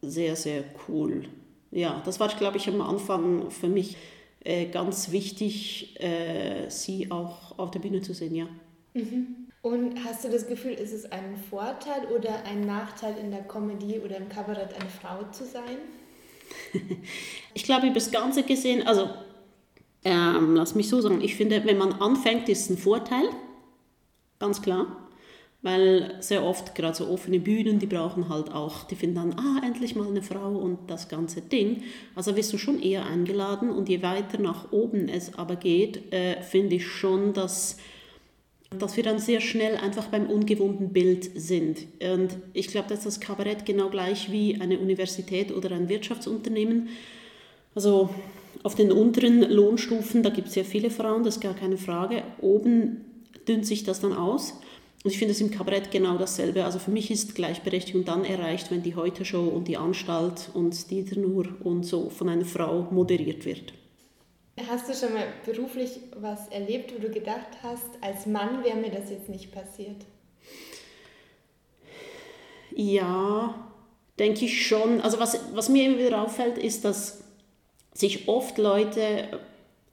sehr, 0.00 0.34
sehr 0.34 0.64
cool. 0.88 1.24
Ja, 1.72 2.00
das 2.06 2.20
war, 2.20 2.28
glaube 2.28 2.56
ich, 2.56 2.68
am 2.68 2.80
Anfang 2.80 3.50
für 3.50 3.68
mich 3.68 3.98
ganz 4.66 5.10
wichtig, 5.12 6.00
äh, 6.00 6.68
sie 6.68 7.10
auch 7.10 7.58
auf 7.58 7.70
der 7.70 7.80
Bühne 7.80 8.00
zu 8.00 8.14
sehen, 8.14 8.34
ja. 8.34 8.46
Mhm. 8.94 9.48
Und 9.62 10.04
hast 10.04 10.24
du 10.24 10.28
das 10.28 10.46
Gefühl, 10.46 10.72
ist 10.72 10.92
es 10.92 11.10
ein 11.10 11.36
Vorteil 11.50 12.06
oder 12.16 12.44
ein 12.44 12.60
Nachteil 12.60 13.16
in 13.18 13.30
der 13.30 13.42
Comedy 13.42 13.98
oder 13.98 14.16
im 14.16 14.28
Kabarett 14.28 14.74
eine 14.74 14.88
Frau 14.88 15.28
zu 15.32 15.44
sein? 15.44 15.78
ich 17.54 17.64
glaube, 17.64 17.86
über 17.86 17.94
das 17.94 18.10
Ganze 18.10 18.44
gesehen, 18.44 18.86
also 18.86 19.10
ähm, 20.04 20.54
lass 20.54 20.74
mich 20.74 20.88
so 20.88 21.00
sagen, 21.00 21.20
ich 21.20 21.34
finde, 21.34 21.64
wenn 21.64 21.78
man 21.78 21.94
anfängt, 21.94 22.48
ist 22.48 22.62
es 22.62 22.70
ein 22.70 22.78
Vorteil, 22.78 23.24
ganz 24.38 24.62
klar 24.62 25.05
weil 25.62 26.14
sehr 26.20 26.44
oft 26.44 26.74
gerade 26.74 26.96
so 26.96 27.08
offene 27.08 27.40
Bühnen, 27.40 27.78
die 27.78 27.86
brauchen 27.86 28.28
halt 28.28 28.52
auch, 28.52 28.84
die 28.84 28.94
finden 28.94 29.16
dann, 29.16 29.32
ah, 29.34 29.66
endlich 29.66 29.96
mal 29.96 30.06
eine 30.06 30.22
Frau 30.22 30.56
und 30.56 30.78
das 30.88 31.08
ganze 31.08 31.40
Ding. 31.40 31.82
Also 32.14 32.36
wirst 32.36 32.52
du 32.52 32.58
schon 32.58 32.80
eher 32.80 33.06
eingeladen 33.06 33.70
und 33.70 33.88
je 33.88 34.02
weiter 34.02 34.38
nach 34.38 34.70
oben 34.72 35.08
es 35.08 35.34
aber 35.36 35.56
geht, 35.56 36.12
äh, 36.12 36.42
finde 36.42 36.76
ich 36.76 36.86
schon, 36.86 37.32
dass, 37.32 37.78
dass 38.70 38.96
wir 38.96 39.02
dann 39.02 39.18
sehr 39.18 39.40
schnell 39.40 39.76
einfach 39.76 40.06
beim 40.06 40.26
ungewohnten 40.26 40.92
Bild 40.92 41.30
sind. 41.34 41.86
Und 42.00 42.36
ich 42.52 42.68
glaube, 42.68 42.88
dass 42.88 43.04
das 43.04 43.18
Kabarett 43.18 43.66
genau 43.66 43.88
gleich 43.88 44.30
wie 44.30 44.60
eine 44.60 44.78
Universität 44.78 45.52
oder 45.52 45.72
ein 45.72 45.88
Wirtschaftsunternehmen, 45.88 46.90
also 47.74 48.10
auf 48.62 48.74
den 48.74 48.90
unteren 48.90 49.42
Lohnstufen, 49.42 50.22
da 50.22 50.30
gibt 50.30 50.48
es 50.48 50.54
sehr 50.54 50.64
viele 50.64 50.90
Frauen, 50.90 51.24
das 51.24 51.36
ist 51.36 51.40
gar 51.40 51.54
keine 51.54 51.76
Frage. 51.76 52.22
Oben 52.40 53.04
dünnt 53.46 53.66
sich 53.66 53.84
das 53.84 54.00
dann 54.00 54.12
aus. 54.12 54.54
Und 55.06 55.12
ich 55.12 55.18
finde 55.18 55.34
es 55.34 55.40
im 55.40 55.52
Kabarett 55.52 55.92
genau 55.92 56.18
dasselbe. 56.18 56.64
Also 56.64 56.80
für 56.80 56.90
mich 56.90 57.12
ist 57.12 57.36
Gleichberechtigung 57.36 58.04
dann 58.04 58.24
erreicht, 58.24 58.72
wenn 58.72 58.82
die 58.82 58.96
Heute-Show 58.96 59.44
und 59.44 59.68
die 59.68 59.76
Anstalt 59.76 60.50
und 60.52 60.90
Dieter 60.90 61.20
Nur 61.20 61.46
und 61.62 61.84
so 61.84 62.10
von 62.10 62.28
einer 62.28 62.44
Frau 62.44 62.88
moderiert 62.90 63.44
wird. 63.44 63.72
Hast 64.68 64.88
du 64.88 64.94
schon 64.94 65.14
mal 65.14 65.28
beruflich 65.44 66.00
was 66.16 66.48
erlebt, 66.48 66.92
wo 66.92 67.00
du 67.00 67.08
gedacht 67.08 67.46
hast, 67.62 67.86
als 68.00 68.26
Mann 68.26 68.64
wäre 68.64 68.78
mir 68.78 68.90
das 68.90 69.08
jetzt 69.08 69.28
nicht 69.28 69.52
passiert? 69.52 70.04
Ja, 72.74 73.70
denke 74.18 74.44
ich 74.46 74.66
schon, 74.66 75.00
also 75.02 75.20
was, 75.20 75.38
was 75.54 75.68
mir 75.68 75.84
immer 75.84 75.98
wieder 76.00 76.20
auffällt, 76.20 76.58
ist, 76.58 76.84
dass 76.84 77.22
sich 77.94 78.26
oft 78.26 78.58
Leute 78.58 79.38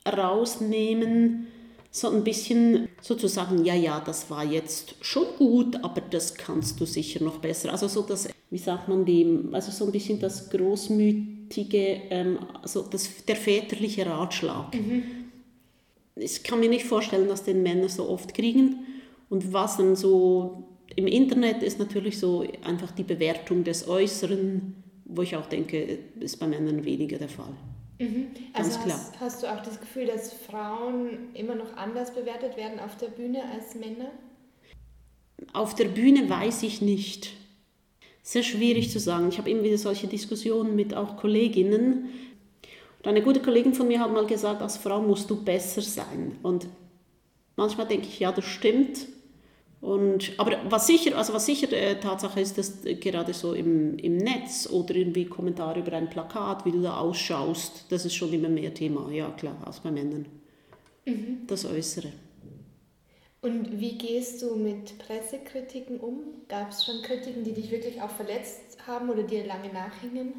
rausnehmen, 0.07 1.52
so 1.95 2.09
ein 2.09 2.23
bisschen 2.23 2.89
sozusagen, 3.01 3.63
ja, 3.63 3.75
ja, 3.75 3.99
das 3.99 4.27
war 4.31 4.43
jetzt 4.43 4.95
schon 5.01 5.27
gut, 5.37 5.75
aber 5.83 6.01
das 6.01 6.33
kannst 6.33 6.81
du 6.81 6.85
sicher 6.85 7.23
noch 7.23 7.37
besser. 7.37 7.71
Also 7.71 7.87
so 7.87 8.01
das, 8.01 8.29
wie 8.49 8.57
sagt 8.57 8.87
man 8.87 9.05
dem, 9.05 9.53
also 9.53 9.71
so 9.71 9.85
ein 9.85 9.91
bisschen 9.91 10.19
das 10.19 10.49
großmütige, 10.49 12.01
ähm, 12.09 12.39
also 12.63 12.81
das, 12.81 13.23
der 13.25 13.35
väterliche 13.35 14.07
Ratschlag. 14.07 14.73
Mhm. 14.73 15.03
Ich 16.15 16.41
kann 16.41 16.59
mir 16.59 16.69
nicht 16.69 16.85
vorstellen, 16.85 17.27
dass 17.27 17.43
den 17.43 17.61
Männer 17.61 17.89
so 17.89 18.09
oft 18.09 18.33
kriegen. 18.33 18.87
Und 19.29 19.53
was 19.53 19.77
dann 19.77 19.95
so 19.95 20.63
im 20.95 21.05
Internet 21.05 21.61
ist 21.61 21.77
natürlich 21.77 22.17
so 22.17 22.43
einfach 22.63 22.89
die 22.89 23.03
Bewertung 23.03 23.63
des 23.63 23.87
Äußeren, 23.87 24.75
wo 25.05 25.21
ich 25.21 25.35
auch 25.35 25.45
denke, 25.45 25.99
ist 26.19 26.39
bei 26.39 26.47
Männern 26.47 26.85
weniger 26.85 27.19
der 27.19 27.29
Fall. 27.29 27.53
Mhm. 28.03 28.27
Also 28.53 28.79
klar. 28.79 28.97
Hast, 28.97 29.19
hast, 29.19 29.43
du 29.43 29.47
auch 29.51 29.61
das 29.61 29.79
Gefühl, 29.79 30.05
dass 30.05 30.33
Frauen 30.33 31.33
immer 31.33 31.55
noch 31.55 31.75
anders 31.75 32.13
bewertet 32.13 32.57
werden 32.57 32.79
auf 32.79 32.97
der 32.97 33.07
Bühne 33.07 33.43
als 33.53 33.75
Männer? 33.75 34.11
Auf 35.53 35.75
der 35.75 35.85
Bühne 35.85 36.29
weiß 36.29 36.63
ich 36.63 36.81
nicht. 36.81 37.33
Sehr 38.21 38.43
schwierig 38.43 38.89
zu 38.89 38.99
sagen. 38.99 39.27
Ich 39.29 39.37
habe 39.37 39.49
immer 39.49 39.63
wieder 39.63 39.77
solche 39.77 40.07
Diskussionen 40.07 40.75
mit 40.75 40.93
auch 40.93 41.17
Kolleginnen. 41.17 42.09
Und 42.99 43.07
eine 43.07 43.21
gute 43.21 43.41
Kollegin 43.41 43.73
von 43.73 43.87
mir 43.87 43.99
hat 43.99 44.13
mal 44.13 44.25
gesagt, 44.25 44.61
als 44.61 44.77
Frau 44.77 45.01
musst 45.01 45.29
du 45.29 45.43
besser 45.43 45.81
sein. 45.81 46.37
Und 46.41 46.67
manchmal 47.57 47.87
denke 47.87 48.07
ich, 48.07 48.19
ja, 48.19 48.31
das 48.31 48.45
stimmt. 48.45 49.07
Und, 49.83 50.31
aber 50.37 50.61
was 50.69 50.87
sicher, 50.87 51.17
also 51.17 51.33
was 51.33 51.45
sicher 51.45 51.69
äh, 51.73 51.99
Tatsache 51.99 52.39
ist, 52.39 52.57
dass 52.57 52.83
gerade 52.85 53.33
so 53.33 53.53
im, 53.53 53.97
im 53.97 54.15
Netz 54.15 54.69
oder 54.71 54.95
irgendwie 54.95 55.25
Kommentare 55.25 55.81
über 55.81 55.91
ein 55.91 56.09
Plakat, 56.09 56.63
wie 56.65 56.71
du 56.71 56.81
da 56.81 56.99
ausschaust, 56.99 57.87
das 57.89 58.05
ist 58.05 58.15
schon 58.15 58.31
immer 58.31 58.47
mehr 58.47 58.73
Thema, 58.73 59.11
ja 59.11 59.29
klar, 59.31 59.57
als 59.65 59.81
bei 59.81 59.91
Männern. 59.91 60.25
Mhm. 61.05 61.39
Das 61.47 61.65
Äußere. 61.65 62.13
Und 63.41 63.81
wie 63.81 63.97
gehst 63.97 64.41
du 64.41 64.55
mit 64.55 64.97
Pressekritiken 64.99 65.99
um? 65.99 66.21
Gab 66.47 66.71
es 66.71 66.85
schon 66.85 67.01
Kritiken, 67.01 67.43
die 67.43 67.51
dich 67.51 67.69
wirklich 67.69 68.01
auch 68.01 68.09
verletzt 68.09 68.77
haben 68.87 69.09
oder 69.09 69.23
dir 69.23 69.45
lange 69.45 69.67
nachhingen? 69.73 70.31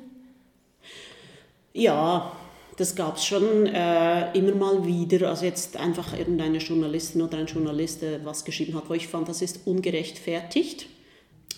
Ja, 1.74 2.34
das 2.76 2.96
gab 2.96 3.16
es 3.16 3.24
schon 3.24 3.66
äh, 3.66 4.36
immer 4.36 4.54
mal 4.54 4.86
wieder. 4.86 5.28
Also 5.28 5.44
jetzt 5.44 5.76
einfach 5.76 6.16
irgendeine 6.18 6.58
Journalistin 6.58 7.22
oder 7.22 7.38
ein 7.38 7.46
Journalist 7.46 8.02
äh, 8.02 8.20
was 8.24 8.44
geschrieben 8.44 8.74
hat, 8.74 8.88
wo 8.88 8.94
ich 8.94 9.08
fand, 9.08 9.28
das 9.28 9.42
ist 9.42 9.66
ungerechtfertigt. 9.66 10.86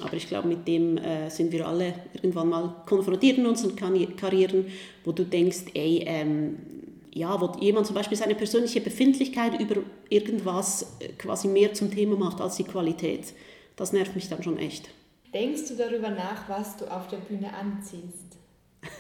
Aber 0.03 0.13
ich 0.15 0.29
glaube, 0.29 0.49
mit 0.49 0.69
dem 0.69 0.99
äh, 0.99 1.31
sind 1.31 1.53
wir 1.53 1.67
alle 1.67 1.95
irgendwann 2.13 2.51
mal 2.51 2.83
konfrontiert 2.87 3.39
in 3.39 3.47
unseren 3.47 3.77
Karrieren, 3.77 4.67
wo 5.05 5.13
du 5.13 5.25
denkst, 5.25 5.67
ey, 5.73 6.05
ähm, 6.07 6.59
ja, 7.15 7.41
wo 7.41 7.59
jemand 7.61 7.87
zum 7.87 7.95
Beispiel 7.95 8.19
seine 8.19 8.35
persönliche 8.35 8.83
Befindlichkeit 8.83 9.59
über 9.59 9.77
irgendwas 10.11 10.97
äh, 11.01 11.09
quasi 11.17 11.49
mehr 11.49 11.73
zum 11.73 11.91
Thema 11.91 12.17
macht 12.17 12.43
als 12.43 12.57
die 12.57 12.65
Qualität. 12.65 13.33
Das 13.75 13.95
nervt 13.95 14.15
mich 14.15 14.29
dann 14.29 14.43
schon 14.43 14.59
echt. 14.59 14.91
Denkst 15.33 15.69
du 15.69 15.77
darüber 15.77 16.11
nach, 16.11 16.47
was 16.49 16.77
du 16.77 16.85
auf 16.91 17.09
der 17.09 17.19
Bühne 17.19 17.53
anziehst? 17.55 18.37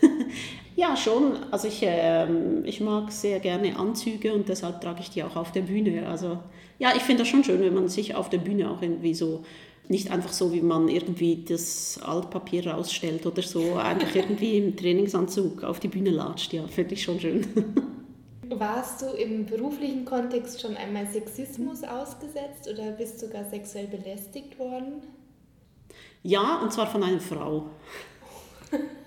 ja, 0.76 0.94
schon. 0.94 1.38
Also 1.50 1.68
ich, 1.68 1.82
äh, 1.82 2.26
ich 2.64 2.80
mag 2.80 3.10
sehr 3.10 3.40
gerne 3.40 3.78
Anzüge 3.78 4.34
und 4.34 4.48
deshalb 4.48 4.82
trage 4.82 5.00
ich 5.00 5.10
die 5.10 5.24
auch 5.24 5.34
auf 5.34 5.50
der 5.50 5.62
Bühne. 5.62 6.06
Also 6.06 6.38
ja, 6.78 6.92
ich 6.94 7.02
finde 7.02 7.22
das 7.22 7.28
schon 7.28 7.42
schön, 7.42 7.60
wenn 7.60 7.74
man 7.74 7.88
sich 7.88 8.14
auf 8.14 8.28
der 8.28 8.38
Bühne 8.38 8.70
auch 8.70 8.82
irgendwie 8.82 9.14
so, 9.14 9.42
nicht 9.88 10.10
einfach 10.10 10.32
so, 10.32 10.52
wie 10.52 10.60
man 10.60 10.88
irgendwie 10.88 11.44
das 11.48 11.98
Altpapier 12.02 12.66
rausstellt 12.66 13.24
oder 13.24 13.40
so, 13.40 13.76
einfach 13.76 14.14
irgendwie 14.14 14.58
im 14.58 14.76
Trainingsanzug 14.76 15.64
auf 15.64 15.80
die 15.80 15.88
Bühne 15.88 16.10
latscht. 16.10 16.52
Ja, 16.52 16.66
finde 16.66 16.92
ich 16.92 17.02
schon 17.02 17.20
schön. 17.20 17.46
Warst 18.50 19.00
du 19.00 19.06
im 19.06 19.46
beruflichen 19.46 20.04
Kontext 20.04 20.60
schon 20.60 20.76
einmal 20.76 21.06
Sexismus 21.06 21.84
ausgesetzt 21.84 22.68
oder 22.70 22.92
bist 22.92 23.22
du 23.22 23.26
sogar 23.26 23.44
sexuell 23.44 23.86
belästigt 23.86 24.58
worden? 24.58 25.02
Ja, 26.22 26.60
und 26.60 26.70
zwar 26.70 26.86
von 26.86 27.02
einer 27.02 27.20
Frau. 27.20 27.70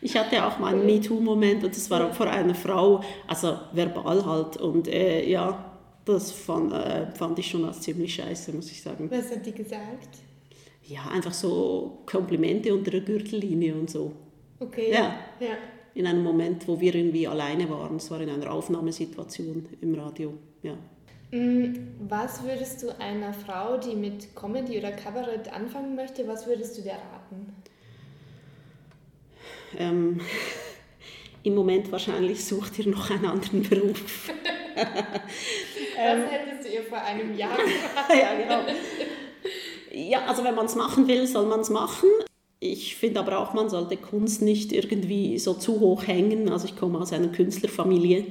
Ich 0.00 0.16
hatte 0.16 0.44
auch 0.44 0.58
mal 0.58 0.74
einen 0.74 0.86
MeToo-Moment 0.86 1.64
und 1.64 1.74
das 1.74 1.90
war 1.90 2.12
vor 2.12 2.26
einer 2.26 2.54
Frau, 2.54 3.02
also 3.26 3.58
verbal 3.72 4.24
halt. 4.24 4.56
Und 4.58 4.88
äh, 4.88 5.28
ja, 5.28 5.72
das 6.04 6.32
fand, 6.32 6.72
äh, 6.72 7.06
fand 7.14 7.38
ich 7.38 7.48
schon 7.48 7.64
als 7.64 7.80
ziemlich 7.80 8.14
scheiße, 8.14 8.52
muss 8.52 8.70
ich 8.70 8.82
sagen. 8.82 9.10
Was 9.10 9.30
hat 9.30 9.44
die 9.46 9.52
gesagt? 9.52 10.18
Ja, 10.86 11.06
einfach 11.12 11.32
so 11.32 12.02
Komplimente 12.04 12.74
unter 12.74 12.90
der 12.90 13.00
Gürtellinie 13.00 13.74
und 13.74 13.88
so. 13.88 14.12
Okay. 14.60 14.92
Ja. 14.92 15.18
ja. 15.40 15.56
In 15.94 16.06
einem 16.06 16.22
Moment, 16.22 16.66
wo 16.68 16.78
wir 16.78 16.94
irgendwie 16.94 17.26
alleine 17.26 17.68
waren. 17.70 17.96
Es 17.96 18.10
war 18.10 18.20
in 18.20 18.28
einer 18.28 18.52
Aufnahmesituation 18.52 19.66
im 19.80 19.94
Radio. 19.94 20.34
Ja. 20.62 20.74
Mm, 21.30 21.74
was 22.08 22.42
würdest 22.44 22.82
du 22.82 22.96
einer 23.00 23.32
Frau, 23.32 23.78
die 23.78 23.94
mit 23.94 24.34
Comedy 24.36 24.78
oder 24.78 24.92
Kabarett 24.92 25.52
anfangen 25.52 25.94
möchte, 25.94 26.26
was 26.28 26.46
würdest 26.46 26.76
du 26.78 26.82
dir 26.82 26.92
raten? 26.92 27.54
Ähm, 29.78 30.20
im 31.42 31.54
Moment 31.54 31.90
wahrscheinlich 31.92 32.44
sucht 32.44 32.78
ihr 32.78 32.88
noch 32.88 33.10
einen 33.10 33.26
anderen 33.26 33.62
Beruf. 33.62 34.30
das 34.74 34.86
hättest 35.96 36.68
du 36.68 36.72
ihr 36.72 36.82
vor 36.84 36.98
einem 36.98 37.36
Jahr 37.36 37.56
gesagt. 37.56 38.10
ja, 38.10 38.34
genau. 38.34 38.72
Ja, 39.92 40.24
also 40.26 40.42
wenn 40.42 40.54
man 40.54 40.66
es 40.66 40.74
machen 40.74 41.06
will, 41.06 41.26
soll 41.26 41.46
man 41.46 41.60
es 41.60 41.70
machen. 41.70 42.08
Ich 42.60 42.96
finde 42.96 43.20
aber 43.20 43.38
auch, 43.38 43.52
man 43.52 43.68
sollte 43.68 43.96
Kunst 43.96 44.40
nicht 44.40 44.72
irgendwie 44.72 45.38
so 45.38 45.54
zu 45.54 45.80
hoch 45.80 46.06
hängen. 46.06 46.48
Also 46.48 46.66
ich 46.66 46.76
komme 46.76 46.98
aus 46.98 47.12
einer 47.12 47.28
Künstlerfamilie 47.28 48.24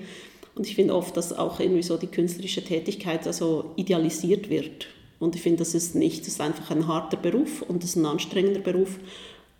und 0.55 0.67
ich 0.67 0.75
finde 0.75 0.95
oft, 0.95 1.15
dass 1.15 1.33
auch 1.33 1.59
irgendwie 1.59 1.83
so 1.83 1.97
die 1.97 2.07
künstlerische 2.07 2.63
Tätigkeit 2.63 3.25
also 3.27 3.71
idealisiert 3.75 4.49
wird. 4.49 4.87
Und 5.19 5.35
ich 5.35 5.41
finde, 5.41 5.59
das 5.59 5.73
ist 5.73 5.95
nicht, 5.95 6.21
das 6.21 6.29
ist 6.29 6.41
einfach 6.41 6.69
ein 6.71 6.87
harter 6.87 7.17
Beruf 7.17 7.61
und 7.61 7.83
das 7.83 7.91
ist 7.91 7.95
ein 7.95 8.05
anstrengender 8.05 8.59
Beruf. 8.59 8.99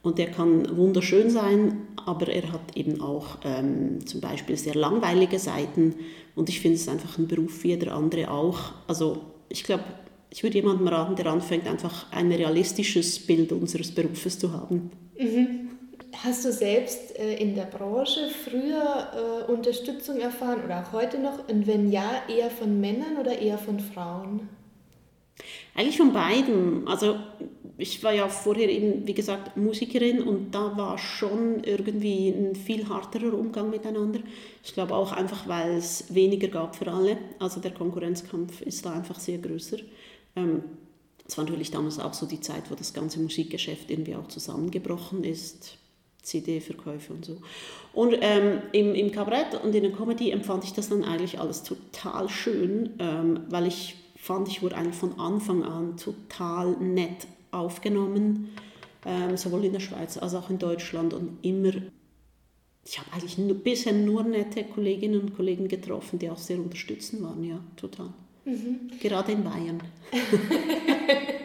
Und 0.04 0.18
der 0.18 0.30
kann 0.32 0.76
wunderschön 0.76 1.30
sein, 1.30 1.88
aber 2.06 2.28
er 2.28 2.52
hat 2.52 2.76
eben 2.76 3.00
auch 3.00 3.38
ähm, 3.46 4.06
zum 4.06 4.20
Beispiel 4.20 4.58
sehr 4.58 4.76
langweilige 4.76 5.40
Seiten. 5.40 5.96
Und 6.36 6.50
ich 6.50 6.60
finde 6.60 6.76
es 6.76 6.90
einfach 6.90 7.18
ein 7.18 7.28
Beruf 7.28 7.64
wie 7.64 7.70
jeder 7.70 7.96
andere 7.96 8.30
auch. 8.30 8.74
Also 8.86 9.22
ich 9.48 9.64
glaube, 9.64 9.86
ich 10.30 10.44
würde 10.44 10.58
jemandem 10.58 10.90
raten, 10.90 11.16
der 11.16 11.28
anfängt, 11.28 11.68
einfach 11.68 12.12
ein 12.12 12.32
realistisches 12.32 13.18
Bild 13.26 13.54
unseres 13.54 13.92
Berufes 13.92 14.38
zu 14.38 14.52
haben. 14.52 14.92
Mhm. 15.18 15.70
Hast 16.22 16.44
du 16.44 16.52
selbst 16.52 17.18
äh, 17.18 17.38
in 17.38 17.56
der 17.56 17.64
Branche 17.64 18.30
früher 18.44 19.46
äh, 19.48 19.52
Unterstützung 19.52 20.20
erfahren 20.20 20.66
oder 20.66 20.84
auch 20.84 20.92
heute 20.92 21.18
noch? 21.18 21.48
Und 21.48 21.66
wenn 21.66 21.90
ja, 21.90 22.24
eher 22.28 22.52
von 22.52 22.82
Männern 22.82 23.18
oder 23.20 23.40
eher 23.40 23.58
von 23.58 23.80
Frauen? 23.80 24.50
Eigentlich 25.76 25.98
von 25.98 26.12
beiden. 26.12 26.88
Also 26.88 27.16
ich 27.78 28.04
war 28.04 28.14
ja 28.14 28.28
vorher 28.28 28.70
eben, 28.70 29.08
wie 29.08 29.14
gesagt, 29.14 29.58
Musikerin 29.58 30.22
und 30.22 30.52
da 30.52 30.78
war 30.78 30.98
schon 30.98 31.64
irgendwie 31.64 32.30
ein 32.30 32.56
viel 32.56 32.88
harterer 32.88 33.34
Umgang 33.34 33.70
miteinander. 33.70 34.20
Ich 34.64 34.74
glaube 34.74 34.94
auch 34.94 35.12
einfach, 35.12 35.48
weil 35.48 35.78
es 35.78 36.14
weniger 36.14 36.50
gab 36.50 36.76
für 36.76 36.92
alle. 36.92 37.18
Also 37.40 37.60
der 37.60 37.72
Konkurrenzkampf 37.72 38.62
ist 38.62 38.86
da 38.86 38.94
einfach 38.94 39.20
sehr 39.20 39.40
größer. 39.40 39.78
Ähm, 40.36 40.64
war 41.36 41.46
natürlich 41.46 41.72
damals 41.72 42.00
auch 42.00 42.14
so 42.14 42.26
die 42.26 42.42
Zeit, 42.42 42.70
wo 42.70 42.76
das 42.76 42.94
ganze 42.94 43.20
Musikgeschäft 43.20 43.90
irgendwie 43.90 44.16
auch 44.16 44.28
zusammengebrochen 44.28 45.24
ist. 45.24 45.78
CD-Verkäufe 46.22 47.12
und 47.12 47.26
so. 47.26 47.38
Und 47.92 48.16
ähm, 48.22 48.62
im, 48.72 48.96
im 48.96 49.12
Kabarett 49.12 49.62
und 49.62 49.76
in 49.76 49.84
der 49.84 49.92
Comedy 49.92 50.32
empfand 50.32 50.64
ich 50.64 50.72
das 50.72 50.90
dann 50.90 51.04
eigentlich 51.04 51.40
alles 51.40 51.64
total 51.64 52.30
schön, 52.30 52.92
ähm, 53.00 53.42
weil 53.50 53.68
ich 53.68 53.96
fand, 54.16 54.48
ich 54.48 54.62
wurde 54.62 54.78
eigentlich 54.78 54.96
von 54.96 55.20
Anfang 55.20 55.64
an 55.64 55.98
total 55.98 56.78
nett 56.80 57.28
aufgenommen, 57.54 58.50
ähm, 59.06 59.38
sowohl 59.38 59.66
in 59.66 59.74
der 59.74 59.80
Schweiz 59.80 60.18
als 60.18 60.36
auch 60.36 60.50
in 60.50 60.60
Deutschland 60.60 61.14
und 61.14 61.38
immer, 61.42 61.74
ich 62.86 63.00
habe 63.00 63.12
eigentlich 63.14 63.38
nur, 63.38 63.56
bisher 63.56 63.94
nur 63.94 64.24
nette 64.24 64.64
Kolleginnen 64.64 65.22
und 65.22 65.36
Kollegen 65.36 65.68
getroffen, 65.68 66.20
die 66.20 66.30
auch 66.30 66.38
sehr 66.38 66.58
unterstützend 66.58 67.24
waren, 67.24 67.44
ja, 67.44 67.60
total. 67.76 68.10
Mhm. 68.46 68.92
Gerade 69.00 69.32
in 69.34 69.44
Bayern. 69.44 69.82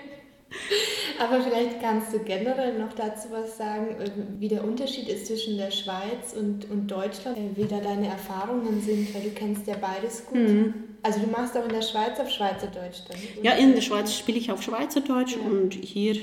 Aber 1.21 1.41
vielleicht 1.43 1.81
kannst 1.81 2.15
du 2.15 2.21
generell 2.21 2.79
noch 2.79 2.93
dazu 2.93 3.29
was 3.33 3.57
sagen, 3.59 3.97
wie 4.39 4.47
der 4.49 4.63
Unterschied 4.65 5.09
ist 5.09 5.27
zwischen 5.27 5.57
der 5.57 5.73
Schweiz 5.73 6.33
und, 6.37 6.71
und 6.71 6.87
Deutschland, 6.89 7.37
äh, 7.37 7.57
wie 7.57 7.65
da 7.65 7.81
deine 7.81 8.07
Erfahrungen 8.07 8.81
sind, 8.81 9.13
weil 9.15 9.23
du 9.23 9.31
kennst 9.31 9.67
ja 9.67 9.77
beides 9.77 10.27
gut. 10.27 10.39
Mhm. 10.39 10.75
Also 11.09 11.21
du 11.21 11.27
machst 11.29 11.57
auch 11.57 11.65
in 11.65 11.73
der 11.73 11.81
Schweiz 11.81 12.21
auf 12.21 12.29
Schweizerdeutsch 12.29 12.99
dann? 13.09 13.17
Ja, 13.43 13.53
in 13.53 13.75
der 13.75 13.81
Schweiz 13.81 14.15
spiele 14.15 14.37
ich 14.37 14.53
auf 14.53 14.63
Schweizerdeutsch 14.63 15.37
ja. 15.37 15.41
und 15.41 15.73
hier 15.73 16.17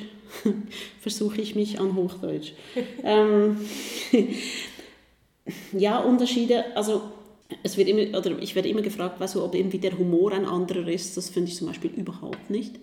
versuche 1.01 1.41
ich 1.41 1.55
mich 1.55 1.79
an 1.79 1.95
Hochdeutsch. 1.95 2.51
ähm, 3.03 3.57
ja, 5.71 5.97
Unterschiede, 5.97 6.77
also 6.77 7.01
es 7.63 7.77
wird 7.77 7.87
immer, 7.87 8.15
oder 8.15 8.37
ich 8.39 8.53
werde 8.53 8.69
immer 8.69 8.83
gefragt, 8.83 9.19
weißt 9.19 9.33
du, 9.33 9.43
ob 9.43 9.55
irgendwie 9.55 9.79
der 9.79 9.97
Humor 9.97 10.33
ein 10.33 10.45
anderer 10.45 10.87
ist. 10.87 11.17
Das 11.17 11.31
finde 11.31 11.49
ich 11.49 11.57
zum 11.57 11.65
Beispiel 11.65 11.89
überhaupt 11.89 12.51
nicht. 12.51 12.75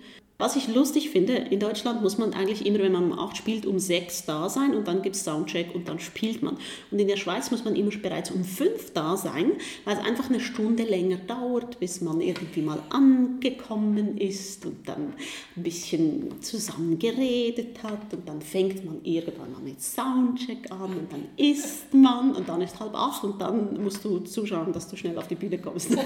Was 0.42 0.56
ich 0.56 0.66
lustig 0.66 1.11
finde, 1.11 1.34
in 1.34 1.61
Deutschland 1.61 2.02
muss 2.02 2.18
man 2.18 2.34
eigentlich 2.34 2.66
immer, 2.66 2.80
wenn 2.80 2.90
man 2.90 3.12
um 3.12 3.16
8 3.16 3.37
spielt, 3.37 3.64
um 3.64 3.78
6 3.78 4.26
da 4.26 4.49
sein 4.49 4.75
und 4.75 4.88
dann 4.88 5.00
gibt 5.00 5.14
es 5.14 5.22
Soundcheck 5.22 5.72
und 5.72 5.88
dann 5.88 6.00
spielt 6.00 6.42
man. 6.42 6.56
Und 6.90 6.99
in 6.99 7.06
der 7.06 7.16
Schweiz 7.16 7.52
muss 7.52 7.64
man 7.64 7.76
immer 7.76 7.92
bereits 8.02 8.32
um 8.32 8.42
5 8.42 8.92
da 8.92 9.16
sein, 9.16 9.52
weil 9.84 9.96
es 9.96 10.04
einfach 10.04 10.28
eine 10.28 10.40
Stunde 10.40 10.82
länger 10.82 11.18
dauert, 11.18 11.78
bis 11.78 12.00
man 12.00 12.20
irgendwie 12.20 12.61
mal 12.61 12.80
angekommen 12.90 14.18
ist 14.18 14.66
und 14.66 14.88
dann 14.88 15.12
ein 15.56 15.62
bisschen 15.62 16.40
zusammen 16.40 16.99
geredet 16.99 17.80
hat 17.84 18.12
und 18.12 18.28
dann 18.28 18.42
fängt 18.42 18.84
man 18.84 18.99
irgendwann 19.04 19.52
mal 19.52 19.62
mit 19.62 19.80
Soundcheck 19.80 20.72
an 20.72 20.90
und 20.90 21.12
dann 21.12 21.28
isst 21.37 21.94
man 21.94 22.34
und 22.34 22.49
dann 22.49 22.62
ist 22.62 22.80
halb 22.80 22.96
acht 22.96 23.22
und 23.22 23.40
dann 23.40 23.80
musst 23.80 24.04
du 24.04 24.18
zuschauen, 24.18 24.72
dass 24.72 24.88
du 24.88 24.96
schnell 24.96 25.16
auf 25.18 25.28
die 25.28 25.37
Bühne 25.37 25.58
kommst. 25.58 25.90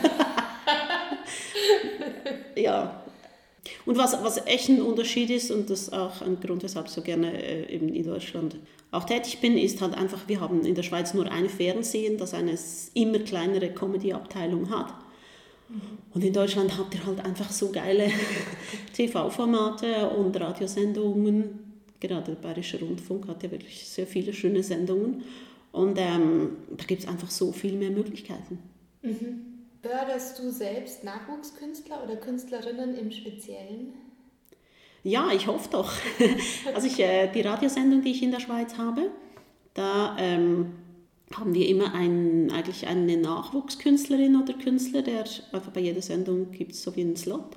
ja, 2.55 3.03
und 3.87 3.97
was, 3.97 4.13
was 4.23 4.45
echt 4.47 4.69
ein 4.69 4.83
Unterschied 4.83 5.31
ist 5.31 5.51
und 5.51 5.71
das 5.71 5.93
auch 5.93 6.21
ein 6.21 6.41
Grund, 6.41 6.63
weshalb 6.63 6.87
ich 6.87 6.93
so 6.93 7.03
gerne 7.03 7.33
äh, 7.33 7.73
eben 7.75 7.89
in 7.89 8.05
Deutschland 8.05 8.57
auch 8.91 9.05
tätig 9.05 9.41
bin, 9.41 9.57
ist 9.57 9.81
halt 9.81 9.95
einfach, 9.95 10.29
wir 10.29 10.41
haben 10.41 10.65
in 10.65 10.75
der 10.75 10.83
Schweiz 10.83 11.15
nur 11.15 11.31
ein 11.31 11.49
Fernsehen, 11.49 12.19
das 12.19 12.35
eine 12.35 12.59
immer 12.95 13.21
kleinere 13.21 13.71
Comedy-Abteilung 13.71 14.71
hat. 14.71 14.93
Und 16.15 16.25
in 16.25 16.33
Deutschland 16.33 16.79
habt 16.79 16.95
ihr 16.95 17.05
halt 17.05 17.25
einfach 17.25 17.51
so 17.51 17.71
geile 17.71 18.11
TV-Formate 18.95 20.09
und 20.11 20.39
Radiosendungen. 20.41 21.83
Gerade 21.99 22.33
der 22.33 22.41
Bayerische 22.41 22.79
Rundfunk 22.81 23.27
hat 23.29 23.43
ja 23.43 23.51
wirklich 23.51 23.87
sehr 23.87 24.07
viele 24.07 24.33
schöne 24.33 24.63
Sendungen. 24.63 25.25
Und 25.73 25.99
ähm, 25.99 26.57
da 26.77 26.85
gibt 26.85 27.03
es 27.03 27.09
einfach 27.09 27.31
so 27.31 27.53
viel 27.53 27.75
mehr 27.75 27.91
Möglichkeiten. 27.91 28.59
Mhm. 29.03 29.46
Förderst 29.87 30.39
du 30.39 30.51
selbst 30.51 31.05
Nachwuchskünstler 31.05 32.03
oder 32.03 32.17
Künstlerinnen 32.17 32.97
im 32.97 33.11
Speziellen? 33.13 33.95
Ja, 35.05 35.31
ich 35.33 35.47
hoffe 35.47 35.69
doch. 35.71 35.93
Also 36.75 36.89
ich, 36.89 36.99
äh, 36.99 37.31
die 37.33 37.43
Radiosendung, 37.43 38.03
die 38.03 38.11
ich 38.11 38.23
in 38.23 38.33
der 38.33 38.41
Schweiz 38.41 38.77
habe, 38.79 39.11
da 39.75 40.17
ähm, 40.19 40.73
haben 41.35 41.55
wir 41.55 41.69
immer 41.69 41.95
ein, 41.95 42.51
eigentlich 42.51 42.87
eine 42.87 43.17
Nachwuchskünstlerin 43.17 44.41
oder 44.41 44.55
Künstler, 44.55 45.03
der 45.03 45.25
einfach 45.53 45.71
bei 45.73 45.81
jeder 45.81 46.03
Sendung 46.03 46.51
gibt 46.51 46.73
es 46.73 46.83
so 46.83 46.97
wie 46.97 47.03
einen 47.03 47.17
Slot. 47.17 47.57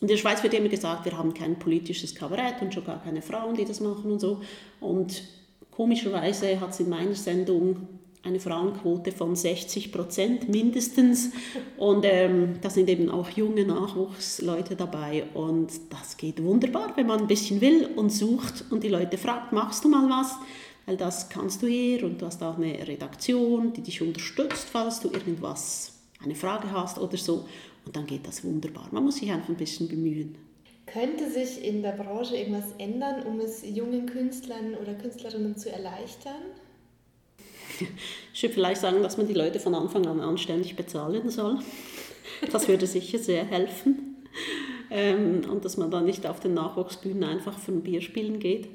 Und 0.00 0.02
in 0.02 0.08
der 0.08 0.16
Schweiz 0.18 0.42
wird 0.42 0.52
immer 0.52 0.68
gesagt, 0.68 1.06
wir 1.06 1.16
haben 1.16 1.32
kein 1.32 1.58
politisches 1.58 2.14
Kabarett 2.14 2.60
und 2.60 2.74
schon 2.74 2.84
gar 2.84 3.02
keine 3.02 3.22
Frauen, 3.22 3.54
die 3.54 3.64
das 3.64 3.80
machen 3.80 4.10
und 4.10 4.20
so. 4.20 4.42
Und 4.80 5.22
komischerweise 5.70 6.60
hat 6.60 6.70
es 6.70 6.80
in 6.80 6.90
meiner 6.90 7.14
Sendung 7.14 7.88
eine 8.26 8.40
Frauenquote 8.40 9.12
von 9.12 9.36
60 9.36 9.92
Prozent 9.92 10.48
mindestens. 10.48 11.30
Und 11.76 12.04
ähm, 12.04 12.56
da 12.60 12.68
sind 12.68 12.90
eben 12.90 13.08
auch 13.08 13.30
junge 13.30 13.64
Nachwuchsleute 13.64 14.76
dabei. 14.76 15.24
Und 15.32 15.68
das 15.90 16.16
geht 16.16 16.42
wunderbar, 16.42 16.92
wenn 16.96 17.06
man 17.06 17.20
ein 17.20 17.26
bisschen 17.26 17.60
will 17.60 17.88
und 17.96 18.10
sucht 18.10 18.64
und 18.70 18.82
die 18.82 18.88
Leute 18.88 19.16
fragt, 19.16 19.52
machst 19.52 19.84
du 19.84 19.88
mal 19.88 20.08
was? 20.10 20.34
Weil 20.86 20.96
das 20.96 21.28
kannst 21.28 21.62
du 21.62 21.66
hier 21.66 22.04
und 22.04 22.20
du 22.20 22.26
hast 22.26 22.42
auch 22.42 22.56
eine 22.56 22.86
Redaktion, 22.86 23.72
die 23.72 23.82
dich 23.82 24.02
unterstützt, 24.02 24.68
falls 24.70 25.00
du 25.00 25.10
irgendwas, 25.10 25.92
eine 26.22 26.34
Frage 26.34 26.70
hast 26.70 26.98
oder 26.98 27.16
so. 27.16 27.46
Und 27.84 27.94
dann 27.94 28.06
geht 28.06 28.26
das 28.26 28.44
wunderbar. 28.44 28.88
Man 28.90 29.04
muss 29.04 29.16
sich 29.16 29.30
einfach 29.30 29.48
ein 29.48 29.56
bisschen 29.56 29.88
bemühen. 29.88 30.36
Könnte 30.86 31.28
sich 31.30 31.64
in 31.64 31.82
der 31.82 31.92
Branche 31.92 32.36
irgendwas 32.36 32.72
ändern, 32.78 33.24
um 33.26 33.40
es 33.40 33.64
jungen 33.68 34.06
Künstlern 34.06 34.74
oder 34.74 34.94
Künstlerinnen 34.94 35.56
zu 35.56 35.70
erleichtern? 35.70 36.42
Ich 38.32 38.42
würde 38.42 38.54
vielleicht 38.54 38.80
sagen, 38.80 39.02
dass 39.02 39.16
man 39.16 39.26
die 39.26 39.34
Leute 39.34 39.58
von 39.60 39.74
Anfang 39.74 40.06
an 40.06 40.20
anständig 40.20 40.76
bezahlen 40.76 41.30
soll. 41.30 41.58
Das 42.52 42.68
würde 42.68 42.86
sicher 42.86 43.18
sehr 43.18 43.44
helfen. 43.44 44.16
Ähm, 44.90 45.42
und 45.50 45.64
dass 45.64 45.76
man 45.76 45.90
dann 45.90 46.04
nicht 46.04 46.26
auf 46.26 46.40
den 46.40 46.54
Nachwuchsbühnen 46.54 47.24
einfach 47.24 47.56
ein 47.66 47.82
Bier 47.82 48.00
spielen 48.00 48.38
geht. 48.38 48.68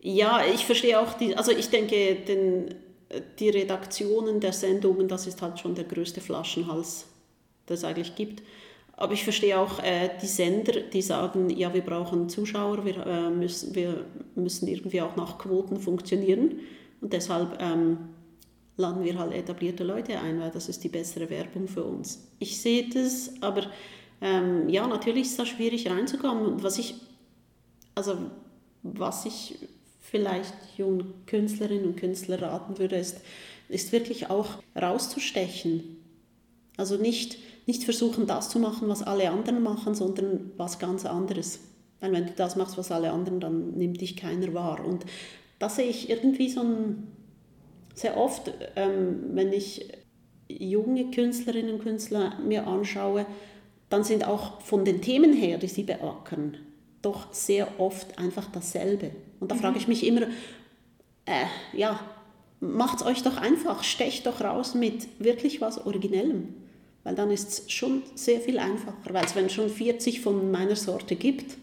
Ja, 0.00 0.42
ich 0.54 0.64
verstehe 0.64 1.00
auch, 1.00 1.14
die, 1.14 1.36
also 1.36 1.50
ich 1.50 1.70
denke, 1.70 2.14
den, 2.14 2.74
die 3.38 3.48
Redaktionen 3.48 4.40
der 4.40 4.52
Sendungen, 4.52 5.08
das 5.08 5.26
ist 5.26 5.42
halt 5.42 5.58
schon 5.58 5.74
der 5.74 5.84
größte 5.84 6.20
Flaschenhals, 6.20 7.06
der 7.68 7.74
es 7.74 7.84
eigentlich 7.84 8.14
gibt. 8.14 8.42
Aber 8.96 9.12
ich 9.12 9.24
verstehe 9.24 9.58
auch 9.58 9.78
äh, 9.78 10.10
die 10.20 10.26
Sender, 10.26 10.80
die 10.80 11.02
sagen, 11.02 11.50
ja, 11.50 11.72
wir 11.72 11.82
brauchen 11.82 12.28
Zuschauer, 12.28 12.84
wir, 12.84 13.06
äh, 13.06 13.30
müssen, 13.30 13.74
wir 13.74 14.04
müssen 14.34 14.66
irgendwie 14.66 15.00
auch 15.00 15.14
nach 15.16 15.38
Quoten 15.38 15.78
funktionieren. 15.78 16.60
Und 17.00 17.12
deshalb 17.12 17.60
ähm, 17.60 17.98
laden 18.76 19.04
wir 19.04 19.18
halt 19.18 19.32
etablierte 19.32 19.84
Leute 19.84 20.18
ein, 20.18 20.40
weil 20.40 20.50
das 20.50 20.68
ist 20.68 20.82
die 20.84 20.88
bessere 20.88 21.28
Werbung 21.30 21.68
für 21.68 21.84
uns. 21.84 22.28
Ich 22.38 22.60
sehe 22.60 22.88
das, 22.88 23.32
aber 23.40 23.66
ähm, 24.20 24.68
ja, 24.68 24.86
natürlich 24.86 25.26
ist 25.26 25.38
es 25.38 25.48
schwierig 25.48 25.90
reinzukommen. 25.90 26.62
Was 26.62 26.78
ich, 26.78 26.94
also 27.94 28.16
was 28.82 29.26
ich 29.26 29.58
vielleicht 30.00 30.54
jungen 30.76 31.12
Künstlerinnen 31.26 31.86
und 31.86 31.96
Künstlern 31.96 32.40
raten 32.40 32.78
würde, 32.78 32.96
ist, 32.96 33.20
ist 33.68 33.92
wirklich 33.92 34.30
auch 34.30 34.46
rauszustechen. 34.80 35.98
Also 36.76 36.96
nicht, 36.96 37.38
nicht 37.66 37.84
versuchen, 37.84 38.26
das 38.26 38.48
zu 38.48 38.58
machen, 38.58 38.88
was 38.88 39.02
alle 39.02 39.30
anderen 39.30 39.62
machen, 39.62 39.94
sondern 39.94 40.52
was 40.56 40.78
ganz 40.78 41.04
anderes. 41.04 41.60
Weil 42.00 42.12
wenn 42.12 42.26
du 42.26 42.32
das 42.36 42.56
machst, 42.56 42.78
was 42.78 42.92
alle 42.92 43.10
anderen, 43.10 43.40
dann 43.40 43.72
nimmt 43.72 44.00
dich 44.00 44.16
keiner 44.16 44.54
wahr. 44.54 44.84
Und 44.84 45.04
da 45.58 45.68
sehe 45.68 45.88
ich 45.88 46.08
irgendwie 46.10 46.48
so 46.48 46.60
ein, 46.60 47.08
sehr 47.94 48.16
oft, 48.16 48.52
ähm, 48.76 49.30
wenn 49.32 49.52
ich 49.52 49.88
junge 50.48 51.10
Künstlerinnen 51.10 51.74
und 51.74 51.82
Künstler 51.82 52.38
mir 52.38 52.66
anschaue, 52.66 53.26
dann 53.90 54.04
sind 54.04 54.26
auch 54.26 54.60
von 54.60 54.84
den 54.84 55.02
Themen 55.02 55.32
her, 55.32 55.58
die 55.58 55.68
sie 55.68 55.82
beackern, 55.82 56.56
doch 57.02 57.32
sehr 57.32 57.80
oft 57.80 58.18
einfach 58.18 58.50
dasselbe. 58.50 59.10
Und 59.40 59.50
da 59.50 59.56
mhm. 59.56 59.60
frage 59.60 59.78
ich 59.78 59.88
mich 59.88 60.06
immer, 60.06 60.22
äh, 61.26 61.46
ja, 61.72 62.00
macht 62.60 63.00
es 63.00 63.06
euch 63.06 63.22
doch 63.22 63.36
einfach, 63.36 63.84
stecht 63.84 64.26
doch 64.26 64.40
raus 64.40 64.74
mit 64.74 65.08
wirklich 65.18 65.60
was 65.60 65.84
Originellem. 65.86 66.54
Weil 67.04 67.14
dann 67.14 67.30
ist 67.30 67.48
es 67.48 67.72
schon 67.72 68.02
sehr 68.14 68.40
viel 68.40 68.58
einfacher. 68.58 69.12
Weil 69.12 69.24
es, 69.24 69.34
wenn 69.34 69.46
es 69.46 69.54
schon 69.54 69.70
40 69.70 70.20
von 70.20 70.50
meiner 70.50 70.76
Sorte 70.76 71.16
gibt, 71.16 71.56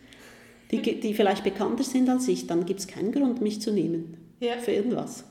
die, 0.81 0.99
die 0.99 1.13
vielleicht 1.13 1.43
bekannter 1.43 1.83
sind 1.83 2.09
als 2.09 2.27
ich, 2.27 2.47
dann 2.47 2.65
gibt 2.65 2.79
es 2.79 2.87
keinen 2.87 3.11
Grund, 3.11 3.41
mich 3.41 3.61
zu 3.61 3.71
nehmen 3.71 4.17
ja. 4.39 4.57
für 4.57 4.71
irgendwas. 4.71 5.25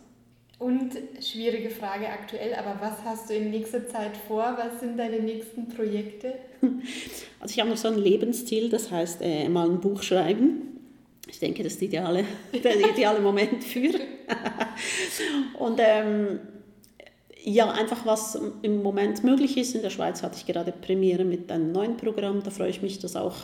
Und 0.59 0.93
schwierige 1.21 1.69
Frage 1.69 2.09
aktuell, 2.09 2.55
aber 2.55 2.81
was 2.81 3.05
hast 3.05 3.29
du 3.29 3.35
in 3.35 3.51
nächster 3.51 3.89
Zeit 3.89 4.17
vor? 4.29 4.57
Was 4.57 4.81
sind 4.81 4.97
deine 4.99 5.21
nächsten 5.21 5.69
Projekte? 5.69 6.35
Also 7.41 7.53
ich 7.53 7.61
habe 7.61 7.69
noch 7.69 7.77
so 7.77 7.89
ein 7.89 7.99
Lebensziel, 7.99 8.71
das 8.71 8.91
heißt 8.91 9.19
äh, 9.21 9.51
mal 9.51 9.69
ein 9.69 9.79
Buch 9.79 10.03
schreiben. 10.03 10.81
Ich 11.29 11.39
denke, 11.39 11.63
das 11.63 11.75
ist 11.75 11.83
der 11.83 11.89
ideale, 11.89 12.25
der 12.65 12.91
ideale 12.91 13.21
Moment 13.21 13.63
für. 13.63 13.91
Und 15.59 15.79
ähm, 15.79 16.41
ja, 17.43 17.71
einfach 17.71 18.07
was 18.07 18.41
im 18.63 18.83
Moment 18.83 19.23
möglich 19.25 19.59
ist. 19.59 19.75
In 19.75 19.83
der 19.83 19.91
Schweiz 19.91 20.23
hatte 20.23 20.39
ich 20.39 20.47
gerade 20.47 20.73
Premiere 20.73 21.27
mit 21.27 21.53
einem 21.53 21.71
neuen 21.71 21.99
Programm. 21.99 22.43
Da 22.43 22.51
freue 22.51 22.71
ich 22.71 22.81
mich, 22.81 22.99
dass 22.99 23.15
auch 23.15 23.37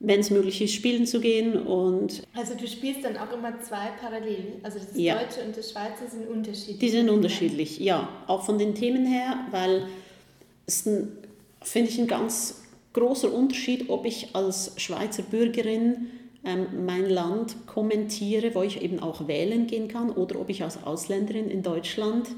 wenn 0.00 0.20
es 0.20 0.30
möglich 0.30 0.60
ist, 0.62 0.72
spielen 0.72 1.06
zu 1.06 1.20
gehen. 1.20 1.62
Und 1.62 2.22
also 2.34 2.54
du 2.54 2.66
spielst 2.66 3.04
dann 3.04 3.16
auch 3.18 3.32
immer 3.32 3.60
zwei 3.60 3.90
parallel. 4.00 4.54
Also 4.62 4.78
das 4.78 4.88
ja. 4.94 5.18
Deutsche 5.18 5.42
und 5.46 5.56
das 5.56 5.70
Schweizer 5.70 6.08
sind 6.10 6.28
unterschiedlich. 6.28 6.78
Die 6.78 6.88
sind 6.88 7.10
unterschiedlich, 7.10 7.78
ja. 7.78 8.08
Auch 8.26 8.44
von 8.44 8.58
den 8.58 8.74
Themen 8.74 9.06
her, 9.06 9.46
weil 9.50 9.86
es 10.66 10.88
finde 11.62 11.90
ich 11.90 11.98
ein 12.00 12.06
ganz 12.06 12.62
großer 12.94 13.32
Unterschied, 13.32 13.90
ob 13.90 14.06
ich 14.06 14.34
als 14.34 14.72
Schweizer 14.78 15.22
Bürgerin 15.22 16.08
ähm, 16.44 16.86
mein 16.86 17.08
Land 17.08 17.66
kommentiere, 17.66 18.54
wo 18.54 18.62
ich 18.62 18.80
eben 18.80 19.00
auch 19.00 19.28
wählen 19.28 19.66
gehen 19.66 19.88
kann, 19.88 20.10
oder 20.10 20.40
ob 20.40 20.48
ich 20.48 20.62
als 20.62 20.82
Ausländerin 20.82 21.50
in 21.50 21.62
Deutschland, 21.62 22.28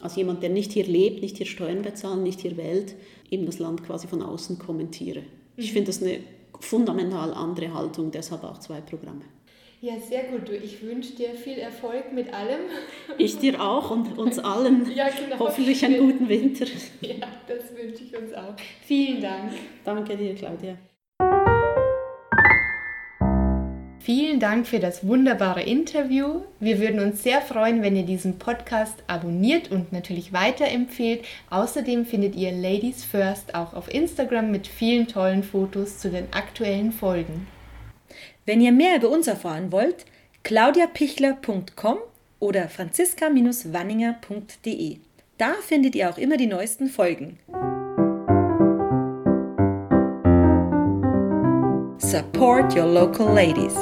als 0.00 0.16
jemand, 0.16 0.42
der 0.42 0.50
nicht 0.50 0.72
hier 0.72 0.84
lebt, 0.84 1.22
nicht 1.22 1.38
hier 1.38 1.46
Steuern 1.46 1.80
bezahlt, 1.80 2.22
nicht 2.22 2.40
hier 2.40 2.58
wählt, 2.58 2.94
eben 3.30 3.46
das 3.46 3.58
Land 3.58 3.84
quasi 3.84 4.06
von 4.06 4.22
außen 4.22 4.58
kommentiere. 4.58 5.22
Ich 5.56 5.70
mhm. 5.70 5.74
finde 5.74 5.86
das 5.86 6.02
eine 6.02 6.18
fundamental 6.60 7.32
andere 7.34 7.72
Haltung, 7.74 8.10
deshalb 8.10 8.44
auch 8.44 8.58
zwei 8.58 8.80
Programme. 8.80 9.22
Ja, 9.80 9.92
sehr 10.00 10.24
gut. 10.24 10.48
Ich 10.50 10.82
wünsche 10.82 11.14
dir 11.14 11.34
viel 11.34 11.58
Erfolg 11.58 12.12
mit 12.12 12.34
allem. 12.34 12.62
Ich 13.16 13.38
dir 13.38 13.62
auch 13.62 13.92
und 13.92 14.18
uns 14.18 14.38
allen 14.40 14.90
ja, 14.92 15.08
genau. 15.08 15.38
hoffentlich 15.38 15.84
einen 15.84 15.98
guten 15.98 16.28
Winter. 16.28 16.66
Ja, 17.00 17.14
das 17.46 17.76
wünsche 17.76 18.02
ich 18.02 18.16
uns 18.16 18.34
auch. 18.34 18.56
Vielen 18.84 19.22
Dank. 19.22 19.52
Danke 19.84 20.16
dir, 20.16 20.34
Claudia. 20.34 20.76
Vielen 24.08 24.40
Dank 24.40 24.66
für 24.66 24.80
das 24.80 25.06
wunderbare 25.06 25.62
Interview. 25.62 26.40
Wir 26.60 26.80
würden 26.80 26.98
uns 26.98 27.22
sehr 27.22 27.42
freuen, 27.42 27.82
wenn 27.82 27.94
ihr 27.94 28.06
diesen 28.06 28.38
Podcast 28.38 28.94
abonniert 29.06 29.70
und 29.70 29.92
natürlich 29.92 30.32
weiterempfehlt. 30.32 31.26
Außerdem 31.50 32.06
findet 32.06 32.34
ihr 32.34 32.50
Ladies 32.50 33.04
First 33.04 33.54
auch 33.54 33.74
auf 33.74 33.92
Instagram 33.92 34.50
mit 34.50 34.66
vielen 34.66 35.08
tollen 35.08 35.42
Fotos 35.42 35.98
zu 35.98 36.08
den 36.08 36.32
aktuellen 36.32 36.90
Folgen. 36.90 37.48
Wenn 38.46 38.62
ihr 38.62 38.72
mehr 38.72 38.96
über 38.96 39.10
uns 39.10 39.26
erfahren 39.26 39.72
wollt, 39.72 40.06
claudiapichler.com 40.42 41.98
oder 42.40 42.70
franziska-wanninger.de. 42.70 44.96
Da 45.36 45.52
findet 45.60 45.94
ihr 45.94 46.08
auch 46.08 46.16
immer 46.16 46.38
die 46.38 46.46
neuesten 46.46 46.88
Folgen. 46.88 47.38
Support 52.08 52.74
your 52.74 52.86
local 52.86 53.30
ladies. 53.30 53.76